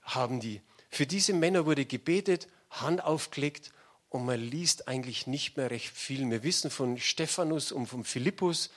haben 0.00 0.40
die. 0.40 0.62
Für 0.88 1.06
diese 1.06 1.34
Männer 1.34 1.66
wurde 1.66 1.84
gebetet, 1.84 2.48
Hand 2.70 3.04
aufgelegt 3.04 3.72
und 4.08 4.24
man 4.24 4.40
liest 4.40 4.88
eigentlich 4.88 5.26
nicht 5.26 5.58
mehr 5.58 5.70
recht 5.70 5.90
viel. 5.90 6.28
Wir 6.30 6.42
wissen 6.42 6.70
von 6.70 6.96
Stephanus 6.96 7.72
und 7.72 7.88
von 7.88 8.04
Philippus, 8.04 8.70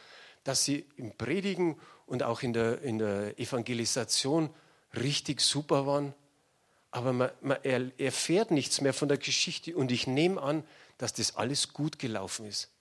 dass 0.44 0.66
sie 0.66 0.86
im 0.98 1.16
Predigen 1.16 1.80
und 2.08 2.24
auch 2.24 2.42
in 2.42 2.54
der, 2.54 2.82
in 2.82 2.98
der 2.98 3.38
Evangelisation 3.40 4.50
richtig 4.96 5.42
super 5.42 5.86
waren. 5.86 6.14
Aber 6.90 7.14
man, 7.14 7.30
man 7.42 7.58
erfährt 7.64 8.50
nichts 8.50 8.82
mehr 8.82 8.94
von 8.94 9.10
der 9.10 9.18
Geschichte 9.18 9.76
und 9.76 9.92
ich 9.92 10.08
nehme 10.08 10.42
an, 10.42 10.64
dass 10.98 11.14
das 11.14 11.36
alles 11.36 11.74
gut 11.74 12.00
gelaufen 12.00 12.48
ist. 12.48 12.72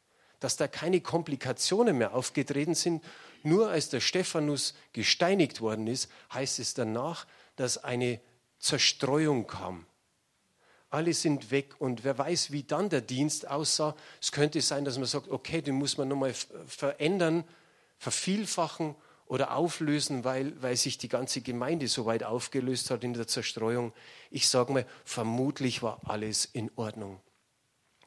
Dass 0.40 0.56
da 0.56 0.68
keine 0.68 1.00
Komplikationen 1.00 1.98
mehr 1.98 2.14
aufgetreten 2.14 2.74
sind. 2.74 3.04
Nur 3.42 3.68
als 3.68 3.88
der 3.90 4.00
Stephanus 4.00 4.74
gesteinigt 4.92 5.60
worden 5.60 5.86
ist, 5.86 6.10
heißt 6.32 6.60
es 6.60 6.74
danach, 6.74 7.26
dass 7.56 7.82
eine 7.82 8.20
Zerstreuung 8.58 9.46
kam. 9.46 9.86
Alle 10.88 11.14
sind 11.14 11.50
weg 11.50 11.74
und 11.80 12.04
wer 12.04 12.16
weiß, 12.16 12.52
wie 12.52 12.62
dann 12.62 12.88
der 12.88 13.00
Dienst 13.00 13.48
aussah. 13.48 13.96
Es 14.20 14.30
könnte 14.30 14.60
sein, 14.60 14.84
dass 14.84 14.98
man 14.98 15.06
sagt, 15.06 15.28
okay, 15.28 15.60
den 15.60 15.74
muss 15.74 15.98
man 15.98 16.08
nochmal 16.08 16.32
verändern, 16.32 17.44
vervielfachen 17.98 18.94
oder 19.26 19.56
auflösen, 19.56 20.24
weil, 20.24 20.60
weil 20.62 20.76
sich 20.76 20.98
die 20.98 21.08
ganze 21.08 21.40
Gemeinde 21.40 21.88
so 21.88 22.06
weit 22.06 22.22
aufgelöst 22.22 22.90
hat 22.90 23.04
in 23.04 23.14
der 23.14 23.26
Zerstreuung. 23.26 23.92
Ich 24.30 24.48
sage 24.48 24.72
mal, 24.72 24.86
vermutlich 25.04 25.82
war 25.82 26.00
alles 26.04 26.44
in 26.44 26.70
Ordnung. 26.76 27.20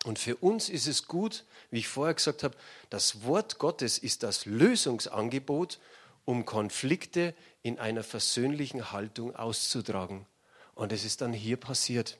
Und 0.06 0.18
für 0.18 0.38
uns 0.38 0.70
ist 0.70 0.88
es 0.88 1.08
gut, 1.08 1.44
wie 1.72 1.80
ich 1.80 1.88
vorher 1.88 2.14
gesagt 2.14 2.44
habe, 2.44 2.56
das 2.90 3.24
Wort 3.24 3.60
Gottes 3.60 3.98
ist 3.98 4.24
das 4.24 4.46
Lösungsangebot, 4.46 5.80
um 6.24 6.46
Konflikte 6.46 7.34
in 7.64 7.80
einer 7.80 8.04
versöhnlichen 8.04 8.92
Haltung 8.92 9.36
auszutragen. 9.36 10.26
Und 10.74 10.94
es 10.94 11.04
ist 11.04 11.22
dann 11.22 11.34
hier 11.34 11.58
passiert. 11.58 12.18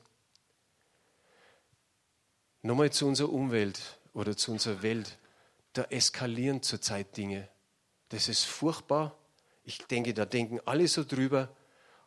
Nochmal 2.62 2.92
zu 2.92 3.06
unserer 3.06 3.32
Umwelt 3.32 3.80
oder 4.12 4.36
zu 4.36 4.52
unserer 4.52 4.82
Welt. 4.82 5.16
Da 5.72 5.84
eskalieren 5.84 6.62
zurzeit 6.62 7.16
Dinge. 7.16 7.48
Das 8.10 8.28
ist 8.28 8.44
furchtbar. 8.44 9.16
Ich 9.64 9.78
denke, 9.86 10.14
da 10.14 10.26
denken 10.26 10.60
alle 10.66 10.86
so 10.86 11.02
drüber. 11.02 11.48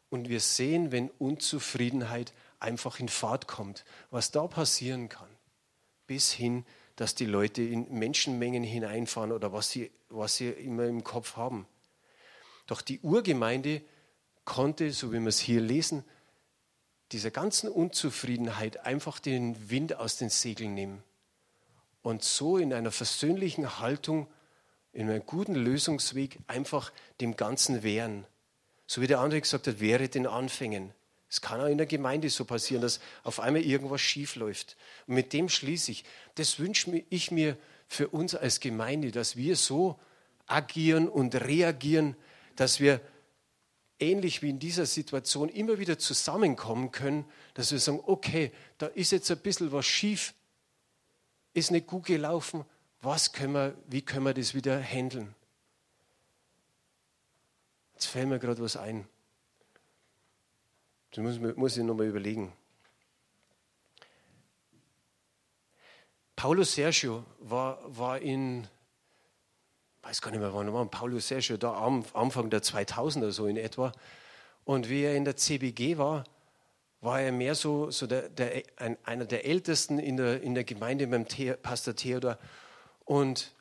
Und 0.09 0.29
wir 0.29 0.39
sehen, 0.39 0.91
wenn 0.91 1.09
Unzufriedenheit 1.09 2.33
einfach 2.59 2.99
in 2.99 3.09
Fahrt 3.09 3.47
kommt, 3.47 3.83
was 4.11 4.31
da 4.31 4.47
passieren 4.47 5.09
kann. 5.09 5.29
bis 6.05 6.31
hin, 6.31 6.65
dass 6.95 7.15
die 7.15 7.25
Leute 7.25 7.61
in 7.61 7.91
Menschenmengen 7.97 8.61
hineinfahren 8.61 9.31
oder 9.31 9.53
was 9.53 9.71
sie, 9.71 9.89
was 10.09 10.35
sie 10.35 10.49
immer 10.49 10.85
im 10.85 11.03
Kopf 11.03 11.37
haben. 11.37 11.65
Doch 12.67 12.81
die 12.81 12.99
Urgemeinde 12.99 13.81
konnte, 14.45 14.91
so 14.91 15.11
wie 15.11 15.19
wir 15.19 15.27
es 15.27 15.39
hier 15.39 15.61
lesen, 15.61 16.03
dieser 17.11 17.31
ganzen 17.31 17.69
Unzufriedenheit 17.69 18.85
einfach 18.85 19.19
den 19.19 19.69
Wind 19.69 19.95
aus 19.95 20.17
den 20.17 20.29
Segeln 20.29 20.73
nehmen 20.73 21.03
und 22.01 22.23
so 22.23 22.57
in 22.57 22.73
einer 22.73 22.91
versöhnlichen 22.91 23.79
Haltung, 23.79 24.27
in 24.93 25.09
einem 25.09 25.25
guten 25.25 25.55
Lösungsweg 25.55 26.37
einfach 26.47 26.93
dem 27.19 27.35
Ganzen 27.35 27.83
wehren. 27.83 28.25
So 28.85 29.01
wie 29.01 29.07
der 29.07 29.19
andere 29.19 29.41
gesagt 29.41 29.67
hat, 29.67 29.79
wäre 29.79 30.07
den 30.07 30.27
Anfängen. 30.27 30.93
Es 31.29 31.41
kann 31.41 31.59
auch 31.59 31.65
in 31.65 31.79
der 31.79 31.87
Gemeinde 31.87 32.29
so 32.29 32.45
passieren, 32.45 32.83
dass 32.83 32.99
auf 33.23 33.39
einmal 33.39 33.63
irgendwas 33.63 34.01
schief 34.01 34.35
läuft. 34.35 34.77
Und 35.07 35.15
mit 35.15 35.33
dem 35.33 35.49
schließe 35.49 35.91
ich. 35.91 36.05
Das 36.35 36.59
wünsche 36.59 37.03
ich 37.09 37.31
mir 37.31 37.57
für 37.87 38.09
uns 38.09 38.35
als 38.35 38.59
Gemeinde, 38.59 39.11
dass 39.11 39.35
wir 39.35 39.55
so 39.55 39.99
agieren 40.45 41.09
und 41.09 41.33
reagieren, 41.33 42.15
dass 42.55 42.79
wir 42.79 43.01
ähnlich 43.99 44.43
wie 44.43 44.51
in 44.51 44.59
dieser 44.59 44.85
Situation 44.85 45.49
immer 45.49 45.79
wieder 45.79 45.97
zusammenkommen 45.97 46.91
können, 46.91 47.25
dass 47.55 47.71
wir 47.71 47.79
sagen, 47.79 48.01
okay, 48.05 48.51
da 48.77 48.87
ist 48.87 49.11
jetzt 49.11 49.31
ein 49.31 49.39
bisschen 49.39 49.71
was 49.71 49.85
schief, 49.85 50.35
ist 51.53 51.71
nicht 51.71 51.87
gut 51.87 52.05
gelaufen, 52.05 52.65
was 53.03 53.31
können 53.31 53.53
wir, 53.53 53.75
wie 53.87 54.01
können 54.01 54.25
wir 54.25 54.33
das 54.33 54.53
wieder 54.53 54.81
handeln? 54.81 55.35
Jetzt 57.93 58.05
fällt 58.07 58.27
mir 58.27 58.39
gerade 58.39 58.61
was 58.61 58.77
ein. 58.77 59.07
Das 61.11 61.23
muss, 61.23 61.55
muss 61.55 61.77
ich 61.77 61.83
nochmal 61.83 62.07
überlegen. 62.07 62.51
Paulo 66.35 66.63
Sergio 66.63 67.23
war, 67.39 67.79
war 67.85 68.19
in 68.19 68.67
weiß 70.03 70.21
gar 70.21 70.31
nicht 70.31 70.41
mehr 70.41 70.53
wann, 70.53 70.71
war 70.73 70.85
Paulo 70.85 71.19
Sergio 71.19 71.57
da 71.57 71.73
am 71.73 72.03
Anfang 72.13 72.49
der 72.49 72.61
2000er 72.61 73.31
so 73.31 73.47
in 73.47 73.57
etwa. 73.57 73.91
Und 74.65 74.89
wie 74.89 75.03
er 75.03 75.15
in 75.15 75.25
der 75.25 75.37
CBG 75.37 75.97
war, 75.97 76.25
war 77.01 77.21
er 77.21 77.31
mehr 77.31 77.55
so, 77.55 77.89
so 77.89 78.05
der, 78.07 78.29
der, 78.29 78.63
ein, 78.77 78.97
einer 79.03 79.25
der 79.25 79.45
Ältesten 79.45 79.99
in 79.99 80.17
der, 80.17 80.41
in 80.41 80.55
der 80.55 80.63
Gemeinde 80.63 81.07
beim 81.07 81.25
The 81.27 81.53
Pastor 81.61 81.95
Theodor. 81.95 82.37
Und 83.05 83.51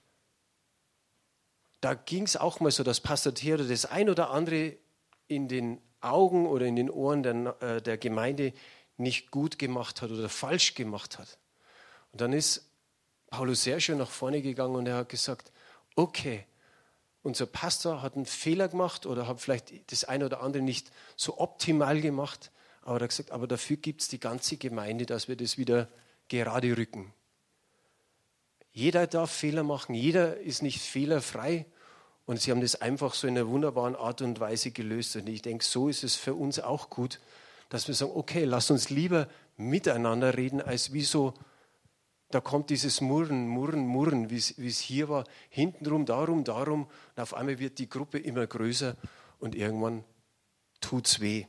da 1.80 1.94
ging 1.94 2.24
es 2.24 2.36
auch 2.36 2.60
mal 2.60 2.70
so, 2.70 2.82
dass 2.84 3.00
Pastor 3.00 3.34
Theodor 3.34 3.66
das 3.66 3.86
ein 3.86 4.08
oder 4.08 4.30
andere 4.30 4.76
in 5.26 5.48
den 5.48 5.80
Augen 6.00 6.46
oder 6.46 6.66
in 6.66 6.76
den 6.76 6.90
Ohren 6.90 7.22
der, 7.22 7.62
äh, 7.62 7.82
der 7.82 7.98
Gemeinde 7.98 8.52
nicht 8.96 9.30
gut 9.30 9.58
gemacht 9.58 10.02
hat 10.02 10.10
oder 10.10 10.28
falsch 10.28 10.74
gemacht 10.74 11.18
hat. 11.18 11.38
Und 12.12 12.20
dann 12.20 12.32
ist 12.32 12.68
Paulo 13.30 13.54
Sergio 13.54 13.96
nach 13.96 14.10
vorne 14.10 14.42
gegangen 14.42 14.76
und 14.76 14.86
er 14.86 14.96
hat 14.96 15.08
gesagt, 15.08 15.50
okay, 15.96 16.44
unser 17.22 17.46
Pastor 17.46 18.02
hat 18.02 18.16
einen 18.16 18.26
Fehler 18.26 18.68
gemacht 18.68 19.06
oder 19.06 19.26
hat 19.26 19.40
vielleicht 19.40 19.90
das 19.90 20.04
eine 20.04 20.26
oder 20.26 20.42
andere 20.42 20.62
nicht 20.62 20.90
so 21.16 21.38
optimal 21.38 22.00
gemacht, 22.00 22.50
aber 22.82 22.98
er 22.98 23.04
hat 23.04 23.10
gesagt, 23.10 23.30
aber 23.30 23.46
dafür 23.46 23.76
gibt 23.76 24.02
es 24.02 24.08
die 24.08 24.20
ganze 24.20 24.56
Gemeinde, 24.56 25.06
dass 25.06 25.28
wir 25.28 25.36
das 25.36 25.56
wieder 25.56 25.88
gerade 26.28 26.76
rücken. 26.76 27.14
Jeder 28.72 29.06
darf 29.06 29.30
Fehler 29.30 29.62
machen, 29.62 29.94
jeder 29.94 30.38
ist 30.38 30.62
nicht 30.62 30.80
fehlerfrei 30.80 31.66
und 32.24 32.40
sie 32.40 32.50
haben 32.50 32.60
das 32.60 32.80
einfach 32.80 33.14
so 33.14 33.26
in 33.26 33.36
einer 33.36 33.48
wunderbaren 33.48 33.94
Art 33.94 34.22
und 34.22 34.40
Weise 34.40 34.70
gelöst. 34.70 35.16
Und 35.16 35.28
ich 35.28 35.42
denke, 35.42 35.64
so 35.64 35.88
ist 35.88 36.04
es 36.04 36.16
für 36.16 36.34
uns 36.34 36.58
auch 36.58 36.88
gut, 36.88 37.20
dass 37.68 37.88
wir 37.88 37.94
sagen, 37.94 38.12
okay, 38.14 38.44
lass 38.44 38.70
uns 38.70 38.90
lieber 38.90 39.28
miteinander 39.56 40.36
reden, 40.36 40.60
als 40.60 40.92
wie 40.92 41.02
so 41.02 41.34
da 42.32 42.40
kommt 42.40 42.70
dieses 42.70 43.02
Murren, 43.02 43.46
Murren, 43.46 43.86
Murren, 43.86 44.30
wie 44.30 44.36
es 44.36 44.78
hier 44.78 45.10
war, 45.10 45.24
hintenrum, 45.50 46.06
darum, 46.06 46.44
darum. 46.44 46.84
Und 47.14 47.22
auf 47.22 47.34
einmal 47.34 47.58
wird 47.58 47.78
die 47.78 47.90
Gruppe 47.90 48.18
immer 48.18 48.46
größer 48.46 48.96
und 49.38 49.54
irgendwann 49.54 50.02
tut 50.80 51.06
es 51.06 51.20
weh. 51.20 51.44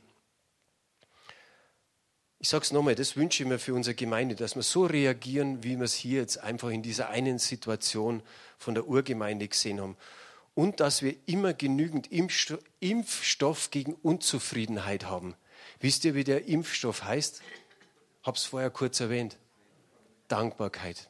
Ich 2.44 2.50
sage 2.50 2.62
es 2.62 2.72
nochmal, 2.72 2.94
das 2.94 3.16
wünsche 3.16 3.42
ich 3.42 3.48
mir 3.48 3.58
für 3.58 3.72
unsere 3.72 3.94
Gemeinde, 3.94 4.34
dass 4.34 4.54
wir 4.54 4.62
so 4.62 4.84
reagieren, 4.84 5.64
wie 5.64 5.78
wir 5.78 5.84
es 5.84 5.94
hier 5.94 6.20
jetzt 6.20 6.36
einfach 6.36 6.68
in 6.68 6.82
dieser 6.82 7.08
einen 7.08 7.38
Situation 7.38 8.22
von 8.58 8.74
der 8.74 8.86
Urgemeinde 8.86 9.48
gesehen 9.48 9.80
haben. 9.80 9.96
Und 10.52 10.78
dass 10.78 11.00
wir 11.00 11.16
immer 11.24 11.54
genügend 11.54 12.10
Impfstoff 12.12 13.70
gegen 13.70 13.94
Unzufriedenheit 13.94 15.06
haben. 15.06 15.34
Wisst 15.80 16.04
ihr, 16.04 16.14
wie 16.14 16.22
der 16.22 16.46
Impfstoff 16.46 17.04
heißt? 17.04 17.40
Habe 18.24 18.36
es 18.36 18.44
vorher 18.44 18.68
kurz 18.68 19.00
erwähnt. 19.00 19.38
Dankbarkeit. 20.28 21.08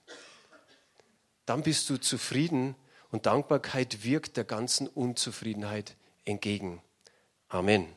Dann 1.47 1.65
bist 1.65 1.91
du 1.91 1.97
zufrieden 1.97 2.77
und 3.11 3.27
Dankbarkeit 3.27 4.05
wirkt 4.05 4.37
der 4.37 4.45
ganzen 4.45 4.87
Unzufriedenheit 4.87 5.97
entgegen. 6.25 6.81
Amen. 7.49 7.89